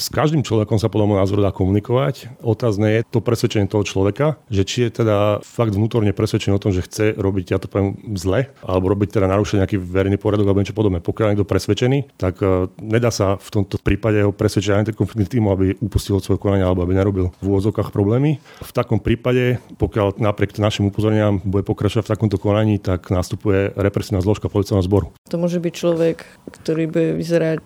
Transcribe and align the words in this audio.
S 0.00 0.08
každým 0.08 0.40
človekom 0.40 0.80
sa 0.80 0.88
podľa 0.88 1.06
môjho 1.12 1.22
názoru 1.28 1.40
dá 1.44 1.52
komunikovať. 1.52 2.32
Otázne 2.40 2.88
je 2.88 3.00
to 3.04 3.20
presvedčenie 3.20 3.68
toho 3.68 3.84
človeka, 3.84 4.40
že 4.48 4.64
či 4.64 4.88
je 4.88 5.04
teda 5.04 5.44
fakt 5.44 5.76
vnútorne 5.76 6.16
presvedčený 6.16 6.56
o 6.56 6.62
tom, 6.62 6.72
že 6.72 6.80
chce 6.88 7.20
robiť, 7.20 7.52
ja 7.52 7.60
to 7.60 7.68
poviem, 7.68 8.00
zle, 8.16 8.48
alebo 8.64 8.88
robiť 8.96 9.20
teda 9.20 9.28
narušiť 9.28 9.60
nejaký 9.60 9.76
verejný 9.76 10.16
poriadok 10.16 10.48
alebo 10.48 10.64
niečo 10.64 10.72
podobné. 10.72 11.04
Pokiaľ 11.04 11.24
je 11.28 11.32
niekto 11.36 11.52
presvedčený, 11.52 12.16
tak 12.16 12.40
uh, 12.40 12.72
nedá 12.80 13.12
sa 13.12 13.36
v 13.36 13.48
tomto 13.60 13.76
prípade 13.76 14.24
ho 14.24 14.32
presvedčiť 14.32 14.88
aj 14.88 14.96
konfliktný 14.96 15.28
tým, 15.28 15.44
aby 15.52 15.76
upustil 15.84 16.16
od 16.16 16.24
svojho 16.24 16.40
alebo 16.48 16.80
aby 16.80 16.96
nerobil 16.96 17.36
v 17.36 17.44
úvodzokách 17.52 17.92
problémy. 17.92 18.40
V 18.64 18.72
takom 18.72 19.04
prípade, 19.04 19.60
pokiaľ 19.76 20.16
napriek 20.16 20.56
našim 20.56 20.88
upozoreniam 20.88 21.44
bude 21.44 21.68
pokračovať 21.68 22.08
v 22.08 22.12
takomto 22.16 22.40
konaní, 22.40 22.80
tak 22.80 23.12
nastupuje 23.12 23.76
represívna 23.76 24.24
zložka 24.24 24.48
policajného 24.48 24.88
zboru. 24.88 25.06
To 25.28 25.36
môže 25.36 25.60
byť 25.60 25.74
človek, 25.76 26.24
ktorý 26.48 26.88
bude 26.88 27.12
vyzerať 27.20 27.64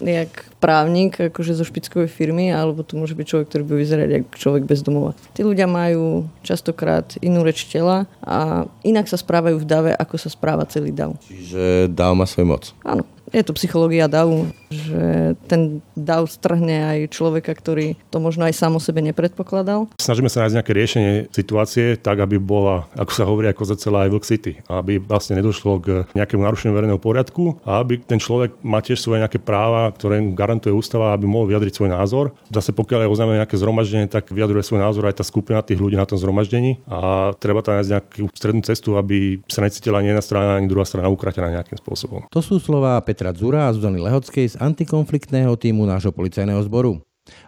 nejak 0.00 0.53
právnik, 0.64 1.20
akože 1.20 1.52
zo 1.52 1.68
špickovej 1.68 2.08
firmy, 2.08 2.48
alebo 2.48 2.80
to 2.80 2.96
môže 2.96 3.12
byť 3.12 3.26
človek, 3.28 3.46
ktorý 3.52 3.62
bude 3.68 3.84
vyzerať 3.84 4.08
ako 4.24 4.36
človek 4.40 4.64
bez 4.64 4.80
domova. 4.80 5.12
Tí 5.36 5.44
ľudia 5.44 5.68
majú 5.68 6.24
častokrát 6.40 7.20
inú 7.20 7.44
reč 7.44 7.68
tela 7.68 8.08
a 8.24 8.64
inak 8.80 9.04
sa 9.04 9.20
správajú 9.20 9.60
v 9.60 9.68
dave, 9.68 9.92
ako 9.92 10.16
sa 10.16 10.32
správa 10.32 10.64
celý 10.64 10.88
dav. 10.88 11.20
Čiže 11.28 11.92
dáv 11.92 12.16
má 12.16 12.24
svoj 12.24 12.48
moc. 12.48 12.64
Áno 12.80 13.04
je 13.34 13.42
to 13.42 13.52
psychológia 13.58 14.06
davu, 14.06 14.46
že 14.70 15.34
ten 15.50 15.82
dav 15.98 16.30
strhne 16.30 16.86
aj 16.94 16.98
človeka, 17.10 17.50
ktorý 17.50 17.98
to 18.14 18.22
možno 18.22 18.46
aj 18.46 18.54
sám 18.54 18.78
o 18.78 18.80
sebe 18.80 19.02
nepredpokladal. 19.02 19.90
Snažíme 19.98 20.30
sa 20.30 20.46
nájsť 20.46 20.56
nejaké 20.56 20.72
riešenie 20.72 21.12
situácie 21.34 21.98
tak, 21.98 22.22
aby 22.22 22.38
bola, 22.38 22.86
ako 22.94 23.12
sa 23.12 23.26
hovorí, 23.26 23.50
ako 23.50 23.74
za 23.74 23.76
celá 23.78 24.06
aj 24.06 24.10
Vlk 24.14 24.24
City. 24.24 24.52
Aby 24.70 25.02
vlastne 25.02 25.34
nedošlo 25.34 25.72
k 25.82 25.86
nejakému 26.14 26.46
narušeniu 26.46 26.74
verejného 26.74 27.02
poriadku 27.02 27.58
a 27.66 27.82
aby 27.82 27.98
ten 27.98 28.22
človek 28.22 28.54
má 28.62 28.78
tiež 28.78 29.02
svoje 29.02 29.26
nejaké 29.26 29.42
práva, 29.42 29.90
ktoré 29.90 30.22
garantuje 30.32 30.70
ústava, 30.70 31.10
aby 31.10 31.26
mohol 31.26 31.50
vyjadriť 31.50 31.74
svoj 31.74 31.90
názor. 31.90 32.24
Zase 32.52 32.70
pokiaľ 32.70 33.06
je 33.06 33.12
oznámené 33.12 33.36
nejaké 33.42 33.58
zhromaždenie, 33.58 34.06
tak 34.06 34.30
vyjadruje 34.30 34.62
svoj 34.62 34.80
názor 34.84 35.08
aj 35.10 35.18
tá 35.18 35.24
skupina 35.26 35.64
tých 35.64 35.80
ľudí 35.80 35.96
na 35.98 36.06
tom 36.06 36.20
zhromaždení 36.20 36.84
a 36.86 37.32
treba 37.40 37.64
tam 37.64 37.80
nájsť 37.80 37.90
nejakú 37.90 38.24
strednú 38.36 38.62
cestu, 38.62 38.94
aby 39.00 39.40
sa 39.48 39.64
necítila 39.64 39.98
ani 39.98 40.12
jedna 40.12 40.22
strana, 40.22 40.60
ani 40.60 40.68
druhá 40.68 40.84
strana 40.84 41.08
ukratená 41.08 41.50
nejakým 41.50 41.80
spôsobom. 41.80 42.28
To 42.28 42.40
sú 42.44 42.60
slova 42.60 43.00
Petra 43.00 43.23
Petra 43.24 43.40
Dzura 43.40 43.60
a 43.64 43.72
Zuzany 43.72 43.96
Lehockej 44.04 44.52
z 44.52 44.60
antikonfliktného 44.60 45.56
týmu 45.56 45.88
nášho 45.88 46.12
policajného 46.12 46.60
zboru. 46.68 47.00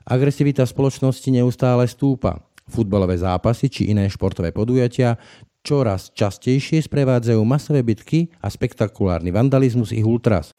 Agresivita 0.09 0.65
v 0.65 0.73
spoločnosti 0.73 1.29
neustále 1.29 1.85
stúpa. 1.85 2.41
Futbalové 2.65 3.21
zápasy 3.21 3.69
či 3.69 3.93
iné 3.93 4.09
športové 4.09 4.57
podujatia 4.57 5.21
čoraz 5.61 6.09
častejšie 6.17 6.81
sprevádzajú 6.81 7.45
masové 7.45 7.85
bitky 7.85 8.33
a 8.41 8.49
spektakulárny 8.49 9.29
vandalizmus 9.29 9.93
ich 9.93 10.09
ultras. 10.09 10.57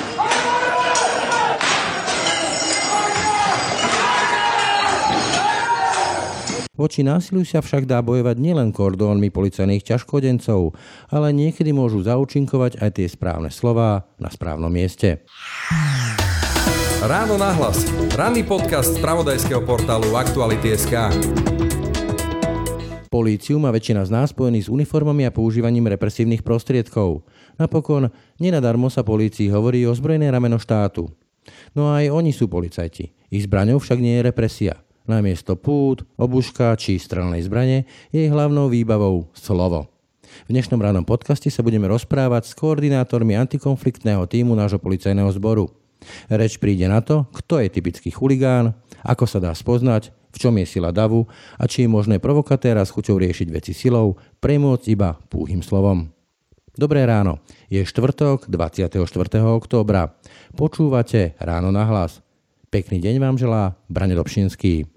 Voči 6.77 7.01
násiliu 7.01 7.41
sa 7.41 7.65
však 7.65 7.89
dá 7.89 8.05
bojovať 8.05 8.37
nielen 8.37 8.69
kordónmi 8.69 9.33
policajných 9.33 9.81
ťažkodencov, 9.81 10.77
ale 11.09 11.33
niekedy 11.33 11.73
môžu 11.73 12.05
zaučinkovať 12.05 12.77
aj 12.77 13.01
tie 13.01 13.09
správne 13.09 13.49
slová 13.49 14.05
na 14.21 14.29
správnom 14.29 14.69
mieste. 14.69 15.25
Ráno 17.01 17.41
nahlas. 17.41 17.81
Ranný 18.13 18.45
podcast 18.45 18.93
z 18.93 19.01
pravodajského 19.01 19.65
portálu 19.65 20.13
Aktuality.sk. 20.13 20.93
Políciu 23.09 23.57
má 23.57 23.73
väčšina 23.73 24.05
z 24.05 24.13
nás 24.13 24.29
spojený 24.29 24.69
s 24.69 24.69
uniformami 24.69 25.25
a 25.25 25.33
používaním 25.33 25.89
represívnych 25.89 26.45
prostriedkov. 26.45 27.25
Napokon, 27.57 28.13
nenadarmo 28.37 28.93
sa 28.93 29.01
polícii 29.01 29.49
hovorí 29.49 29.81
o 29.89 29.97
zbrojené 29.97 30.29
rameno 30.29 30.61
štátu. 30.61 31.09
No 31.73 31.89
a 31.89 32.05
aj 32.05 32.13
oni 32.13 32.29
sú 32.29 32.45
policajti. 32.45 33.17
Ich 33.33 33.49
zbraňou 33.49 33.81
však 33.81 33.97
nie 33.97 34.21
je 34.21 34.27
represia. 34.29 34.86
Namiesto 35.07 35.55
pút, 35.55 36.03
obuška 36.19 36.75
či 36.75 36.99
strelnej 36.99 37.39
zbrane 37.47 37.87
je 38.11 38.27
hlavnou 38.27 38.67
výbavou 38.67 39.31
slovo. 39.31 39.87
V 40.43 40.49
dnešnom 40.51 40.83
ránom 40.83 41.07
podcaste 41.07 41.47
sa 41.47 41.63
budeme 41.63 41.87
rozprávať 41.87 42.51
s 42.51 42.53
koordinátormi 42.59 43.39
antikonfliktného 43.39 44.27
týmu 44.27 44.51
nášho 44.51 44.83
policajného 44.83 45.31
zboru. 45.31 45.71
Reč 46.27 46.59
príde 46.59 46.91
na 46.91 46.99
to, 46.99 47.23
kto 47.31 47.63
je 47.63 47.71
typický 47.71 48.11
chuligán, 48.11 48.75
ako 48.99 49.23
sa 49.23 49.39
dá 49.39 49.55
spoznať, 49.55 50.11
v 50.11 50.37
čom 50.43 50.51
je 50.59 50.67
sila 50.67 50.91
davu 50.91 51.23
a 51.55 51.63
či 51.71 51.87
je 51.87 51.89
možné 51.89 52.19
provokatéra 52.19 52.83
s 52.83 52.91
chuťou 52.91 53.15
riešiť 53.15 53.47
veci 53.47 53.71
silou 53.71 54.19
premôcť 54.43 54.91
iba 54.91 55.15
púhým 55.31 55.63
slovom. 55.63 56.11
Dobré 56.75 57.07
ráno, 57.07 57.39
je 57.71 57.79
štvrtok 57.79 58.51
24. 58.51 58.99
októbra. 59.55 60.19
Počúvate 60.51 61.39
Ráno 61.39 61.71
na 61.71 61.87
hlas. 61.87 62.19
Pekný 62.67 62.99
deň 62.99 63.15
vám 63.23 63.39
želá 63.39 63.79
Brane 63.87 64.19
Dobšinský. 64.19 64.96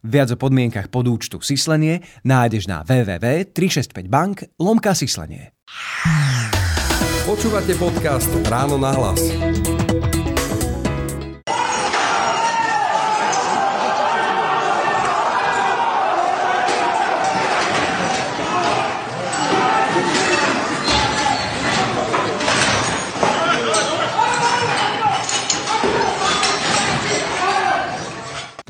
Viac 0.00 0.32
o 0.32 0.36
podmienkach 0.40 0.88
podúčtu 0.88 1.44
Sislenie 1.44 2.00
nájdeš 2.24 2.64
na 2.72 2.80
www.365bank 2.80 4.56
lomka 4.56 4.96
Sislenie. 4.96 5.52
Počúvate 7.28 7.76
podcast 7.76 8.32
Ráno 8.48 8.80
na 8.80 8.96
hlas. 8.96 9.20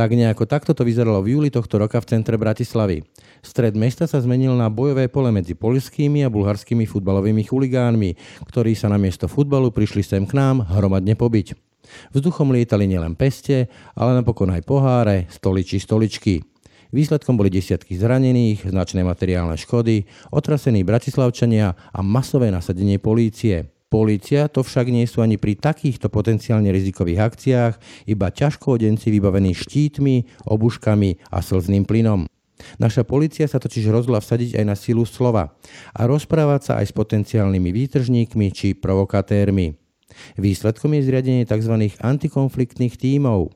Tak 0.00 0.16
nejako 0.16 0.48
takto 0.48 0.72
to 0.72 0.80
vyzeralo 0.80 1.20
v 1.20 1.36
júli 1.36 1.52
tohto 1.52 1.76
roka 1.76 2.00
v 2.00 2.08
centre 2.08 2.40
Bratislavy. 2.40 3.04
Stred 3.44 3.76
mesta 3.76 4.08
sa 4.08 4.16
zmenil 4.16 4.56
na 4.56 4.72
bojové 4.72 5.12
pole 5.12 5.28
medzi 5.28 5.52
polskými 5.52 6.24
a 6.24 6.32
bulharskými 6.32 6.88
futbalovými 6.88 7.44
chuligánmi, 7.44 8.16
ktorí 8.48 8.72
sa 8.72 8.88
na 8.88 8.96
miesto 8.96 9.28
futbalu 9.28 9.68
prišli 9.68 10.00
sem 10.00 10.24
k 10.24 10.32
nám 10.32 10.64
hromadne 10.72 11.12
pobiť. 11.20 11.52
Vzduchom 12.16 12.48
lietali 12.48 12.88
nielen 12.88 13.12
peste, 13.12 13.68
ale 13.92 14.16
napokon 14.16 14.48
aj 14.48 14.64
poháre, 14.64 15.28
stoli 15.28 15.68
či 15.68 15.76
stoličky. 15.76 16.48
Výsledkom 16.96 17.36
boli 17.36 17.52
desiatky 17.52 18.00
zranených, 18.00 18.72
značné 18.72 19.04
materiálne 19.04 19.60
škody, 19.60 20.08
otrasení 20.32 20.80
bratislavčania 20.80 21.76
a 21.76 22.00
masové 22.00 22.48
nasadenie 22.48 22.96
polície. 22.96 23.68
Polícia 23.90 24.46
to 24.46 24.62
však 24.62 24.86
nie 24.86 25.02
sú 25.02 25.18
ani 25.18 25.34
pri 25.34 25.58
takýchto 25.58 26.14
potenciálne 26.14 26.70
rizikových 26.70 27.26
akciách, 27.26 27.74
iba 28.06 28.30
ťažkoodenci 28.30 29.10
vybavení 29.10 29.50
štítmi, 29.50 30.46
obuškami 30.46 31.26
a 31.34 31.42
slzným 31.42 31.82
plynom. 31.82 32.30
Naša 32.78 33.02
policia 33.02 33.50
sa 33.50 33.58
totiž 33.58 33.90
rozhodla 33.90 34.22
vsadiť 34.22 34.62
aj 34.62 34.64
na 34.64 34.78
silu 34.78 35.02
slova 35.02 35.58
a 35.90 36.00
rozprávať 36.06 36.60
sa 36.70 36.72
aj 36.78 36.86
s 36.86 36.94
potenciálnymi 36.94 37.70
výtržníkmi 37.74 38.46
či 38.54 38.78
provokatérmi. 38.78 39.74
Výsledkom 40.38 40.94
je 40.94 41.10
zriadenie 41.10 41.42
tzv. 41.42 41.90
antikonfliktných 41.98 42.94
tímov. 42.94 43.50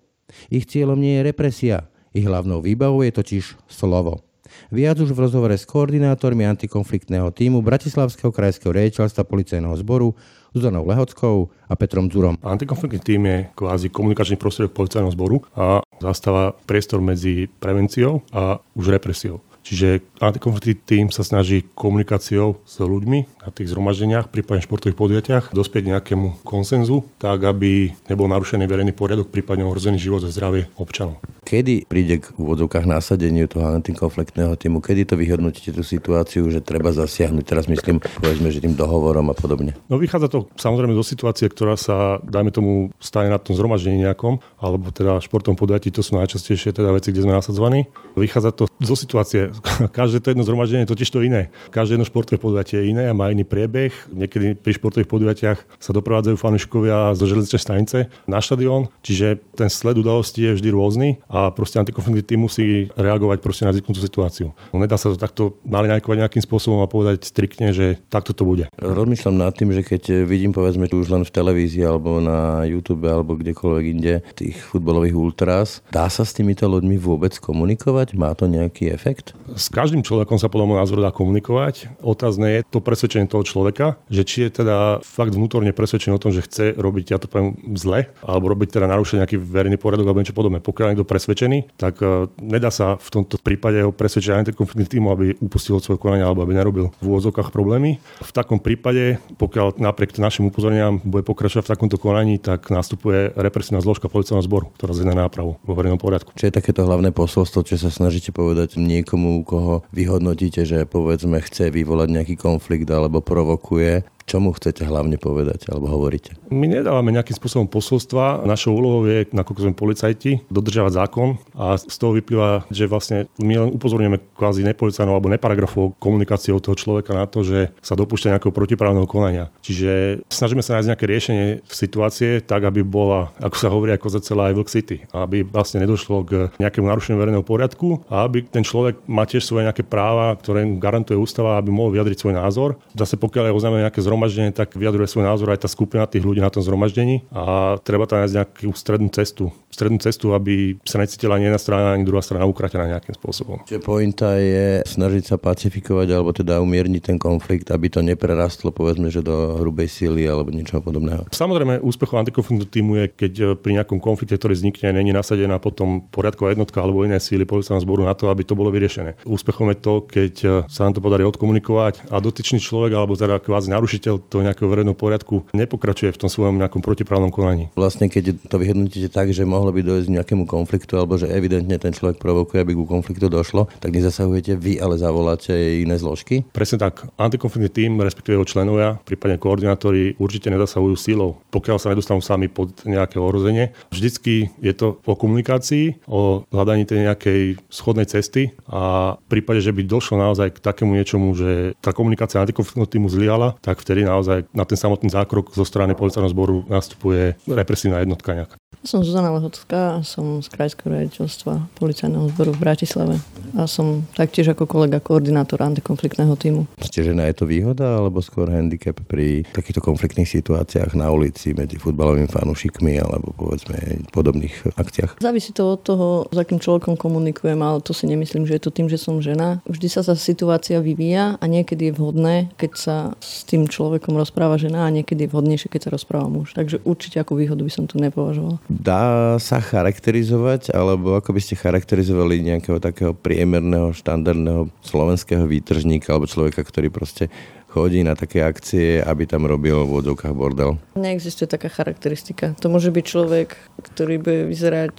Ich 0.51 0.67
cieľom 0.67 0.99
nie 0.99 1.23
je 1.23 1.31
represia, 1.31 1.87
ich 2.11 2.27
hlavnou 2.27 2.59
výbavou 2.59 3.07
je 3.07 3.15
totiž 3.15 3.71
slovo. 3.71 4.34
Viac 4.71 4.97
už 5.01 5.11
v 5.13 5.23
rozhovore 5.25 5.55
s 5.55 5.67
koordinátormi 5.67 6.47
antikonfliktného 6.49 7.31
týmu 7.31 7.61
Bratislavského 7.61 8.31
krajského 8.31 8.71
riaditeľstva 8.75 9.23
policajného 9.27 9.77
zboru 9.81 10.15
Zuzanou 10.55 10.87
Lehockou 10.87 11.51
a 11.67 11.75
Petrom 11.75 12.07
Zurom. 12.07 12.39
Antikonfliktný 12.39 13.01
tým 13.03 13.23
je 13.27 13.39
kvázi 13.59 13.91
komunikačný 13.91 14.39
prostriedok 14.39 14.71
policajného 14.71 15.11
zboru 15.11 15.43
a 15.59 15.83
zastáva 15.99 16.55
priestor 16.65 17.03
medzi 17.03 17.51
prevenciou 17.59 18.23
a 18.31 18.63
už 18.79 18.95
represiou. 18.95 19.43
Čiže 19.65 20.05
antikonfliktný 20.21 20.75
tým 20.85 21.07
sa 21.09 21.25
snaží 21.25 21.65
komunikáciou 21.73 22.61
s 22.69 22.77
ľuďmi, 22.79 23.34
na 23.45 23.53
tých 23.53 23.69
zhromaždeniach, 23.71 24.33
prípadne 24.33 24.65
športových 24.65 24.97
podujatiach, 24.97 25.45
dospieť 25.53 25.93
nejakému 25.93 26.41
konsenzu, 26.49 27.05
tak 27.21 27.45
aby 27.45 27.93
nebol 28.09 28.25
narušený 28.33 28.65
verejný 28.65 28.97
poriadok, 28.97 29.29
prípadne 29.29 29.69
ohrozený 29.69 30.01
život 30.01 30.25
a 30.25 30.33
zdravie 30.33 30.73
občanov. 30.81 31.21
Kedy 31.45 31.85
príde 31.85 32.25
k 32.25 32.33
úvodzovkách 32.41 32.89
násadeniu 32.89 33.45
toho 33.45 33.69
antikonfliktného 33.77 34.57
týmu? 34.57 34.81
Kedy 34.81 35.13
to 35.13 35.21
vyhodnotíte 35.21 35.77
tú 35.77 35.85
situáciu, 35.85 36.49
že 36.49 36.65
treba 36.65 36.97
zasiahnuť? 36.97 37.45
Teraz 37.45 37.69
myslím, 37.69 38.01
povedzme, 38.01 38.49
že 38.49 38.65
tým 38.65 38.73
dohovorom 38.73 39.29
a 39.29 39.37
podobne. 39.37 39.77
No 39.93 40.01
vychádza 40.01 40.33
to 40.33 40.49
samozrejme 40.57 40.97
do 40.97 41.05
situácie, 41.05 41.53
ktorá 41.53 41.77
sa, 41.77 42.17
dajme 42.25 42.49
tomu, 42.49 42.73
stane 42.97 43.29
na 43.29 43.37
tom 43.37 43.53
zhromaždení 43.53 44.01
nejakom, 44.09 44.41
alebo 44.57 44.89
teda 44.89 45.21
športom 45.21 45.53
podujatí, 45.53 45.93
to 45.93 46.01
sú 46.01 46.17
najčastejšie 46.17 46.73
teda 46.73 46.97
veci, 46.97 47.13
kde 47.13 47.29
sme 47.29 47.37
nasadzovaní. 47.37 47.93
Vychádza 48.17 48.57
to 48.57 48.65
zo 48.81 48.97
situácie. 48.97 49.53
Každé 49.99 50.25
to 50.25 50.33
jedno 50.33 50.49
zhromaždenie 50.49 50.89
je 50.89 50.93
totiž 50.97 51.13
to 51.13 51.21
iné. 51.21 51.53
Každé 51.69 52.01
jedno 52.01 52.09
športové 52.09 52.41
podujatie 52.41 52.81
je 52.81 52.89
iné 52.89 53.05
a 53.11 53.13
má 53.13 53.34
iný 53.35 53.45
priebeh. 53.45 53.93
Niekedy 54.15 54.55
pri 54.57 54.73
športových 54.79 55.11
podujatiach 55.11 55.59
sa 55.83 55.91
doprevádzajú 55.91 56.37
fanúšikovia 56.39 57.13
zo 57.19 57.27
železničnej 57.27 57.63
stanice 57.63 57.99
na 58.31 58.39
štadión, 58.39 58.89
čiže 59.03 59.43
ten 59.59 59.69
sled 59.69 59.99
udalostí 59.99 60.47
je 60.47 60.57
vždy 60.57 60.71
rôzny 60.71 61.09
a 61.27 61.51
proste 61.51 61.83
antikonfliktný 61.83 62.23
tým 62.25 62.41
musí 62.47 62.89
reagovať 62.95 63.39
proste 63.43 63.67
na 63.67 63.75
vzniknutú 63.75 64.01
situáciu. 64.01 64.57
No, 64.71 64.81
nedá 64.81 64.95
sa 64.95 65.11
to 65.11 65.19
takto 65.19 65.59
naliňajkovať 65.67 66.17
nejakým 66.25 66.43
spôsobom 66.47 66.81
a 66.81 66.89
povedať 66.89 67.27
striktne, 67.27 67.75
že 67.75 67.99
takto 68.09 68.33
to 68.33 68.47
bude. 68.47 68.71
Rozmýšľam 68.79 69.37
nad 69.37 69.53
tým, 69.53 69.75
že 69.75 69.83
keď 69.83 70.25
vidím 70.25 70.55
povedzme 70.55 70.87
už 70.87 71.11
len 71.11 71.27
v 71.27 71.35
televízii 71.35 71.83
alebo 71.83 72.23
na 72.23 72.63
YouTube 72.63 73.03
alebo 73.11 73.35
kdekoľvek 73.35 73.85
inde 73.91 74.15
tých 74.39 74.55
futbalových 74.63 75.17
ultras, 75.19 75.83
dá 75.91 76.07
sa 76.07 76.23
s 76.23 76.37
týmito 76.37 76.71
ľuďmi 76.71 76.95
vôbec 77.01 77.35
komunikovať? 77.35 78.15
Má 78.15 78.31
to 78.39 78.47
nejaký 78.47 78.95
efekt? 78.95 79.35
S 79.59 79.67
každým 79.73 80.07
človekom 80.07 80.39
sa 80.39 80.47
podľa 80.47 80.67
môjho 80.71 80.83
názoru 80.87 81.01
dá 81.03 81.11
komunikovať. 81.11 81.91
Otázne 81.99 82.61
je 82.61 82.61
to 82.71 82.79
presvedčenie 82.79 83.24
toho 83.31 83.45
človeka, 83.47 83.99
že 84.09 84.23
či 84.25 84.49
je 84.49 84.65
teda 84.65 85.05
fakt 85.05 85.35
vnútorne 85.35 85.71
presvedčený 85.75 86.17
o 86.17 86.23
tom, 86.23 86.33
že 86.33 86.45
chce 86.45 86.77
robiť, 86.77 87.15
ja 87.15 87.19
to 87.21 87.27
poviem, 87.31 87.57
zle, 87.77 88.09
alebo 88.25 88.51
robiť 88.53 88.79
teda 88.81 88.87
narušenie 88.91 89.25
nejaký 89.25 89.39
verejný 89.41 89.77
poriadok 89.81 90.07
alebo 90.09 90.21
niečo 90.21 90.37
podobné. 90.37 90.59
Pokiaľ 90.61 90.95
niekto 90.95 91.07
presvedčený, 91.07 91.77
tak 91.79 92.01
uh, 92.03 92.27
nedá 92.41 92.69
sa 92.73 92.97
v 92.99 93.09
tomto 93.21 93.39
prípade 93.41 93.81
ho 93.85 93.95
presvedčiť 93.95 94.51
antikonfliktný 94.51 94.87
tým, 94.89 95.05
aby 95.11 95.37
upustil 95.39 95.79
od 95.79 95.85
svojho 95.85 96.01
konania 96.01 96.27
alebo 96.27 96.43
aby 96.43 96.57
nerobil 96.57 96.91
v 96.99 97.05
úvodzovkách 97.05 97.55
problémy. 97.55 98.03
V 98.23 98.33
takom 98.33 98.59
prípade, 98.59 99.21
pokiaľ 99.39 99.79
napriek 99.79 100.17
našim 100.19 100.49
upozoreniam 100.49 100.99
bude 101.03 101.23
pokračovať 101.27 101.65
v 101.67 101.73
takomto 101.77 101.97
konaní, 102.01 102.41
tak 102.41 102.73
nastupuje 102.73 103.31
represívna 103.37 103.85
zložka 103.85 104.09
policajného 104.09 104.47
zboru, 104.47 104.67
ktorá 104.75 104.97
zjedná 104.97 105.15
nápravu 105.29 105.61
vo 105.61 105.73
verejnom 105.77 106.01
poriadku. 106.01 106.33
Čo 106.35 106.49
je 106.49 106.57
takéto 106.57 106.87
hlavné 106.87 107.13
posolstvo, 107.15 107.67
čo 107.67 107.77
sa 107.79 107.93
snažíte 107.93 108.35
povedať 108.35 108.81
niekomu, 108.81 109.45
koho 109.47 109.87
vyhodnotíte, 109.95 110.67
že 110.67 110.89
povedzme 110.89 111.39
chce 111.45 111.71
vyvolať 111.71 112.09
nejaký 112.11 112.35
konflikt 112.35 112.89
alebo 112.91 113.14
provokuje, 113.21 114.03
čo 114.25 114.41
mu 114.41 114.57
chcete 114.57 114.89
hlavne 114.89 115.21
povedať 115.21 115.69
alebo 115.69 115.89
hovoríte? 115.89 116.37
My 116.49 116.65
nedávame 116.65 117.13
nejakým 117.13 117.37
spôsobom 117.37 117.69
posolstva. 117.69 118.45
Našou 118.49 118.77
úlohou 118.77 119.05
je, 119.05 119.29
nakoľko 119.31 119.61
sme 119.69 119.75
policajti, 119.77 120.45
dodržiavať 120.49 120.93
zákon 120.97 121.37
a 121.53 121.77
z 121.77 121.97
toho 121.97 122.17
vyplýva, 122.17 122.65
že 122.73 122.89
vlastne 122.89 123.29
my 123.37 123.55
len 123.61 123.71
upozorňujeme 123.77 124.19
kvázi 124.33 124.65
nepolicajnou 124.65 125.13
alebo 125.13 125.29
neparagrafovou 125.29 125.93
komunikáciou 126.01 126.57
toho 126.59 126.73
človeka 126.73 127.13
na 127.13 127.29
to, 127.29 127.45
že 127.45 127.71
sa 127.85 127.93
dopúšťa 127.95 128.37
nejakého 128.37 128.55
protiprávneho 128.55 129.05
konania. 129.05 129.53
Čiže 129.61 130.25
snažíme 130.33 130.65
sa 130.65 130.81
nájsť 130.81 130.89
nejaké 130.89 131.07
riešenie 131.07 131.47
v 131.61 131.75
situácie 131.75 132.41
tak, 132.41 132.65
aby 132.65 132.81
bola, 132.81 133.31
ako 133.45 133.57
sa 133.61 133.69
hovorí, 133.69 133.93
ako 133.93 134.09
za 134.09 134.21
celá 134.25 134.49
aj 134.49 134.57
Vlk 134.57 134.71
City. 134.73 134.97
Aby 135.13 135.45
vlastne 135.45 135.85
nedošlo 135.85 136.17
k 136.25 136.33
nejakému 136.57 136.89
narušeniu 136.89 137.21
verejného 137.21 137.45
poriadku 137.45 138.03
a 138.09 138.25
aby 138.25 138.47
ten 138.49 138.65
človek 138.65 139.05
má 139.05 139.29
tiež 139.29 139.45
svoje 139.45 139.69
nejaké 139.69 139.85
práva, 139.85 140.33
ktoré 140.41 140.65
garantuje 140.81 141.21
ústava, 141.21 141.61
aby 141.61 141.69
mohol 141.69 141.93
vyjadriť 141.93 142.19
svoj 142.19 142.35
názor. 142.41 142.71
Zase 142.97 143.21
pokiaľ 143.21 143.51
je 143.51 143.57
oznámené 143.57 143.81
nejaké 143.87 144.01
zhromaždenie, 144.15 144.55
tak 144.55 144.79
vyjadruje 144.79 145.11
svoj 145.11 145.27
názor 145.27 145.51
aj 145.51 145.67
tá 145.67 145.69
skupina 145.69 146.07
tých 146.07 146.23
ľudí 146.23 146.39
na 146.39 146.55
tom 146.55 146.63
zhromaždení 146.63 147.27
a 147.35 147.75
treba 147.83 148.07
tam 148.07 148.23
nájsť 148.23 148.35
nejakú 148.39 148.71
strednú 148.79 149.11
cestu. 149.11 149.51
Strednú 149.75 149.99
cestu, 149.99 150.31
aby 150.39 150.79
sa 150.87 151.03
necítila 151.03 151.35
ani 151.35 151.51
jedna 151.51 151.59
strana, 151.59 151.99
ani 151.99 152.07
druhá 152.07 152.23
strana 152.23 152.47
ukratená 152.47 152.87
nejakým 152.87 153.19
spôsobom. 153.19 153.67
Čiže 153.67 153.83
pointa 153.83 154.39
je 154.39 154.87
snažiť 154.87 155.35
sa 155.35 155.37
pacifikovať 155.37 156.15
alebo 156.15 156.31
teda 156.31 156.63
umierniť 156.63 157.03
ten 157.03 157.19
konflikt, 157.19 157.75
aby 157.75 157.91
to 157.91 157.99
neprerastlo 158.07 158.71
povedzme, 158.71 159.11
že 159.11 159.27
do 159.27 159.59
hrubej 159.59 159.91
síly 159.91 160.31
alebo 160.31 160.55
niečoho 160.55 160.79
podobného. 160.79 161.27
Samozrejme, 161.35 161.83
úspechom 161.83 162.23
antikonfliktného 162.23 162.71
týmu 162.71 162.93
je, 163.03 163.05
keď 163.11 163.33
e, 163.35 163.45
pri 163.59 163.83
nejakom 163.83 163.99
konflikte, 163.99 164.39
ktorý 164.39 164.55
vznikne, 164.55 164.95
není 164.95 165.11
nasadená 165.11 165.59
potom 165.59 166.07
poriadková 166.07 166.55
jednotka 166.55 166.79
alebo 166.79 167.03
iné 167.03 167.19
síly 167.19 167.43
policajného 167.43 167.83
zboru 167.83 168.07
na 168.07 168.15
to, 168.15 168.31
aby 168.31 168.47
to 168.47 168.55
bolo 168.55 168.71
vyriešené. 168.71 169.19
Úspechom 169.27 169.75
je 169.75 169.79
to, 169.83 169.95
keď 170.07 170.35
e, 170.45 170.49
sa 170.71 170.87
nám 170.87 170.95
to 170.95 171.03
podarí 171.03 171.27
odkomunikovať 171.27 172.15
a 172.15 172.23
dotyčný 172.23 172.63
človek 172.63 172.95
alebo 172.95 173.19
teda 173.19 173.43
kvázi 173.43 173.75
narušiteľ 173.75 174.15
toho 174.31 174.47
nejakého 174.47 174.71
verejného 174.71 174.95
poriadku 174.95 175.51
nepokračuje 175.51 176.15
v 176.15 176.21
tom 176.21 176.31
svojom 176.31 176.61
nejakom 176.61 176.85
protiprávnom 176.85 177.35
konaní. 177.35 177.73
Vlastne 177.75 178.07
keď 178.07 178.39
to 178.47 178.57
vyhodnotíte 178.61 179.09
tak, 179.11 179.33
že 179.33 179.49
mohlo 179.65 179.73
by 179.73 179.81
dojsť 179.81 180.09
k 180.13 180.17
nejakému 180.21 180.45
konfliktu 180.45 181.01
alebo 181.01 181.17
že 181.17 181.33
evidentne 181.33 181.81
ten 181.81 181.97
človek 181.97 182.21
provokuje, 182.21 182.61
aby 182.61 182.77
ku 182.77 182.85
konfliktu 182.85 183.33
došlo, 183.33 183.65
tak 183.81 183.97
nezasahujete 183.97 184.61
vy, 184.61 184.77
ale 184.77 185.01
zavoláte 185.01 185.57
iné 185.57 185.97
zložky? 185.97 186.45
Presne 186.53 186.77
tak. 186.77 187.09
Antikonfliktný 187.17 187.73
tým, 187.73 187.97
respektíve 187.97 188.37
jeho 188.37 188.45
členovia, 188.45 189.01
prípadne 189.09 189.41
koordinátori 189.41 190.21
určite 190.21 190.53
nezasahujú 190.53 190.93
sílou, 191.01 191.41
pokiaľ 191.49 191.81
sa 191.81 191.89
nedostanú 191.97 192.21
sami 192.21 192.53
pod 192.53 192.77
nejaké 192.85 193.17
ohrozenie. 193.17 193.73
Vždycky 193.89 194.53
je 194.61 194.75
to 194.77 195.01
o 195.09 195.17
komunikácii, 195.17 196.05
o 196.05 196.45
hľadaní 196.53 196.85
tej 196.85 197.09
nejakej 197.09 197.41
schodnej 197.73 198.05
cesty 198.05 198.53
a 198.69 199.17
v 199.17 199.41
prípade, 199.41 199.65
že 199.65 199.73
by 199.73 199.81
došlo 199.89 200.21
naozaj 200.21 200.61
k 200.61 200.61
takému 200.61 200.93
niečomu, 200.93 201.33
že 201.33 201.73
tá 201.81 201.97
komunikácia 201.97 202.45
antikonfliktného 202.45 202.93
týmu 202.93 203.09
zlyhala, 203.09 203.57
tak 203.65 203.81
vtedy 203.81 204.05
naozaj 204.05 204.45
na 204.53 204.69
ten 204.69 204.77
samotný 204.77 205.09
zákrok 205.09 205.57
zo 205.57 205.65
strany 205.65 205.97
policajného 205.97 206.35
zboru 206.37 206.57
nastupuje 206.69 207.41
represívna 207.49 208.05
jednotka 208.05 208.37
nejaká. 208.37 208.61
Som 208.85 209.01
Zuzana 209.01 209.33
Lehotská, 209.55 210.03
som 210.03 210.43
z 210.43 210.51
Krajského 210.51 210.91
riaditeľstva 210.91 211.79
policajného 211.79 212.27
zboru 212.35 212.59
v 212.59 212.59
Bratislave 212.59 213.15
a 213.55 213.71
som 213.71 214.03
taktiež 214.19 214.51
ako 214.51 214.67
kolega 214.67 214.99
koordinátor 214.99 215.63
antikonfliktného 215.63 216.35
týmu. 216.35 216.67
Ste 216.83 217.07
žena, 217.07 217.31
je 217.31 217.39
to 217.39 217.47
výhoda 217.47 218.03
alebo 218.03 218.19
skôr 218.19 218.51
handicap 218.51 218.99
pri 219.07 219.47
takýchto 219.55 219.79
konfliktných 219.79 220.27
situáciách 220.27 220.99
na 220.99 221.07
ulici 221.15 221.55
medzi 221.55 221.79
futbalovými 221.79 222.27
fanúšikmi 222.27 222.99
alebo 222.99 223.31
povedzme 223.31 224.03
podobných 224.11 224.75
akciách? 224.75 225.23
Závisí 225.23 225.55
to 225.55 225.79
od 225.79 225.81
toho, 225.87 226.07
s 226.35 226.35
akým 226.35 226.59
človekom 226.59 226.99
komunikujem, 226.99 227.63
ale 227.63 227.79
to 227.79 227.95
si 227.95 228.11
nemyslím, 228.11 228.51
že 228.51 228.59
je 228.59 228.63
to 228.67 228.75
tým, 228.75 228.91
že 228.91 228.99
som 228.99 229.23
žena. 229.23 229.63
Vždy 229.71 229.87
sa 229.87 230.03
tá 230.03 230.19
situácia 230.19 230.83
vyvíja 230.83 231.39
a 231.39 231.45
niekedy 231.47 231.95
je 231.95 231.97
vhodné, 232.03 232.51
keď 232.59 232.71
sa 232.75 232.97
s 233.23 233.47
tým 233.47 233.71
človekom 233.71 234.19
rozpráva 234.19 234.59
žena 234.59 234.83
a 234.83 234.91
niekedy 234.91 235.31
je 235.31 235.31
vhodnejšie, 235.31 235.71
keď 235.71 235.81
sa 235.87 235.95
rozpráva 235.95 236.27
muž. 236.27 236.59
Takže 236.59 236.83
určite 236.83 237.23
ako 237.23 237.39
výhodu 237.39 237.63
by 237.63 237.71
som 237.71 237.87
to 237.87 238.03
nepovažovala. 238.03 238.59
Dá 238.67 239.39
sa 239.45 239.61
charakterizovať, 239.61 240.73
alebo 240.73 241.21
ako 241.21 241.37
by 241.37 241.41
ste 241.45 241.61
charakterizovali 241.61 242.41
nejakého 242.41 242.81
takého 242.81 243.13
priemerného, 243.13 243.93
štandardného 243.93 244.73
slovenského 244.81 245.45
výtržníka 245.45 246.17
alebo 246.17 246.25
človeka, 246.25 246.65
ktorý 246.65 246.89
proste 246.89 247.29
chodí 247.69 248.07
na 248.07 248.15
také 248.15 248.41
akcie, 248.41 249.03
aby 249.03 249.27
tam 249.27 249.45
robil 249.51 249.85
v 249.85 250.01
odzovkách 250.01 250.33
bordel? 250.33 250.79
Neexistuje 250.95 251.51
taká 251.51 251.67
charakteristika. 251.67 252.55
To 252.63 252.71
môže 252.71 252.95
byť 252.95 253.05
človek, 253.05 253.59
ktorý 253.83 254.23
bude 254.23 254.41
vyzerať 254.47 254.97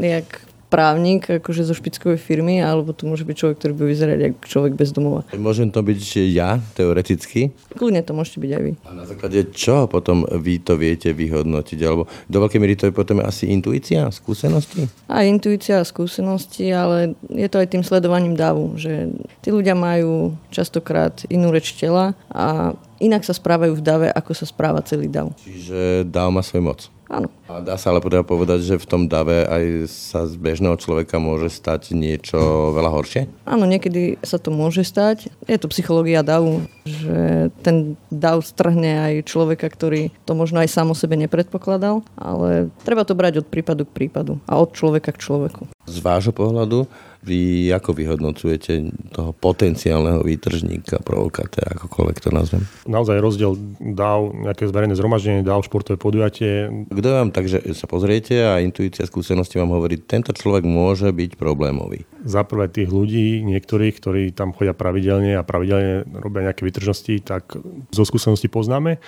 nejak 0.00 0.45
právnik 0.66 1.26
akože 1.40 1.62
zo 1.62 1.74
špickovej 1.74 2.18
firmy, 2.18 2.58
alebo 2.58 2.90
to 2.90 3.06
môže 3.06 3.22
byť 3.22 3.36
človek, 3.36 3.56
ktorý 3.58 3.72
bude 3.74 3.88
vyzerať 3.94 4.18
ako 4.34 4.46
človek 4.46 4.72
bez 4.74 4.90
domova. 4.90 5.22
Môžem 5.34 5.70
to 5.70 5.80
byť 5.82 6.00
ja, 6.30 6.58
teoreticky? 6.74 7.54
Kľudne 7.74 8.02
to 8.02 8.12
môžete 8.14 8.38
byť 8.42 8.50
aj 8.50 8.62
vy. 8.62 8.72
A 8.86 8.90
na 8.94 9.04
základe 9.06 9.40
čoho 9.54 9.86
potom 9.86 10.26
vy 10.26 10.58
to 10.62 10.74
viete 10.74 11.10
vyhodnotiť? 11.14 11.78
Alebo 11.86 12.10
do 12.26 12.38
veľkej 12.42 12.60
miery 12.60 12.74
to 12.74 12.90
je 12.90 12.94
potom 12.94 13.22
asi 13.22 13.50
intuícia, 13.50 14.10
skúsenosti? 14.10 14.90
A 15.06 15.22
intuícia 15.26 15.82
a 15.82 15.88
skúsenosti, 15.88 16.70
ale 16.70 17.14
je 17.30 17.46
to 17.46 17.62
aj 17.62 17.70
tým 17.70 17.82
sledovaním 17.86 18.34
davu, 18.34 18.74
že 18.74 19.10
tí 19.42 19.54
ľudia 19.54 19.78
majú 19.78 20.34
častokrát 20.50 21.22
inú 21.30 21.54
reč 21.54 21.74
tela 21.78 22.18
a 22.30 22.74
inak 23.00 23.22
sa 23.24 23.36
správajú 23.36 23.76
v 23.76 23.82
dave, 23.84 24.08
ako 24.10 24.32
sa 24.32 24.46
správa 24.48 24.84
celý 24.84 25.08
dav. 25.10 25.32
Čiže 25.42 26.06
dáv 26.08 26.32
má 26.32 26.42
svoj 26.44 26.62
moc. 26.62 26.80
Áno. 27.06 27.30
A 27.46 27.62
dá 27.62 27.78
sa 27.78 27.94
ale 27.94 28.02
teda 28.02 28.26
povedať, 28.26 28.66
že 28.66 28.82
v 28.82 28.88
tom 28.90 29.06
dave 29.06 29.46
aj 29.46 29.86
sa 29.86 30.26
z 30.26 30.34
bežného 30.34 30.74
človeka 30.74 31.22
môže 31.22 31.54
stať 31.54 31.94
niečo 31.94 32.74
veľa 32.74 32.90
horšie? 32.90 33.30
Áno, 33.46 33.62
niekedy 33.62 34.18
sa 34.26 34.42
to 34.42 34.50
môže 34.50 34.82
stať. 34.82 35.30
Je 35.46 35.54
to 35.54 35.70
psychológia 35.70 36.26
davu, 36.26 36.66
že 36.82 37.48
ten 37.62 37.94
dav 38.10 38.42
strhne 38.42 39.06
aj 39.06 39.30
človeka, 39.30 39.70
ktorý 39.70 40.10
to 40.26 40.34
možno 40.34 40.58
aj 40.58 40.68
sám 40.70 40.90
o 40.90 40.98
sebe 40.98 41.14
nepredpokladal, 41.14 42.02
ale 42.18 42.74
treba 42.82 43.06
to 43.06 43.14
brať 43.14 43.38
od 43.38 43.46
prípadu 43.46 43.86
k 43.86 43.94
prípadu 43.94 44.42
a 44.50 44.58
od 44.58 44.74
človeka 44.74 45.14
k 45.14 45.22
človeku. 45.22 45.70
Z 45.86 46.02
vášho 46.02 46.34
pohľadu 46.34 46.90
Vy 47.26 47.74
ako 47.74 47.90
vyhodnocujete 47.90 48.86
toho 49.10 49.34
potenciálneho 49.34 50.22
výtržníka, 50.22 51.02
provokátora, 51.02 51.74
akokoľvek 51.74 52.16
to 52.22 52.30
nazvem? 52.30 52.62
Naozaj 52.86 53.18
rozdiel 53.18 53.58
dáv, 53.82 54.30
nejaké 54.30 54.70
zverejné 54.70 54.94
zhromaždenie, 54.94 55.42
dáv 55.42 55.66
športové 55.66 55.98
podujatie. 55.98 56.70
Kto 56.86 57.08
vám 57.10 57.34
takže 57.34 57.66
sa 57.74 57.90
pozriete 57.90 58.46
a 58.46 58.62
intuícia 58.62 59.02
skúsenosti 59.02 59.58
vám 59.58 59.74
hovorí, 59.74 59.98
tento 59.98 60.30
človek 60.30 60.62
môže 60.62 61.10
byť 61.10 61.34
problémový? 61.34 62.06
Za 62.22 62.46
prvé 62.46 62.70
tých 62.70 62.94
ľudí, 62.94 63.42
niektorých, 63.42 63.94
ktorí 63.98 64.22
tam 64.30 64.54
chodia 64.54 64.78
pravidelne 64.78 65.34
a 65.34 65.42
pravidelne 65.42 66.06
robia 66.22 66.46
nejaké 66.46 66.62
vytržnosti, 66.62 67.26
tak 67.26 67.58
zo 67.90 68.04
skúsenosti 68.06 68.46
poznáme. 68.46 69.02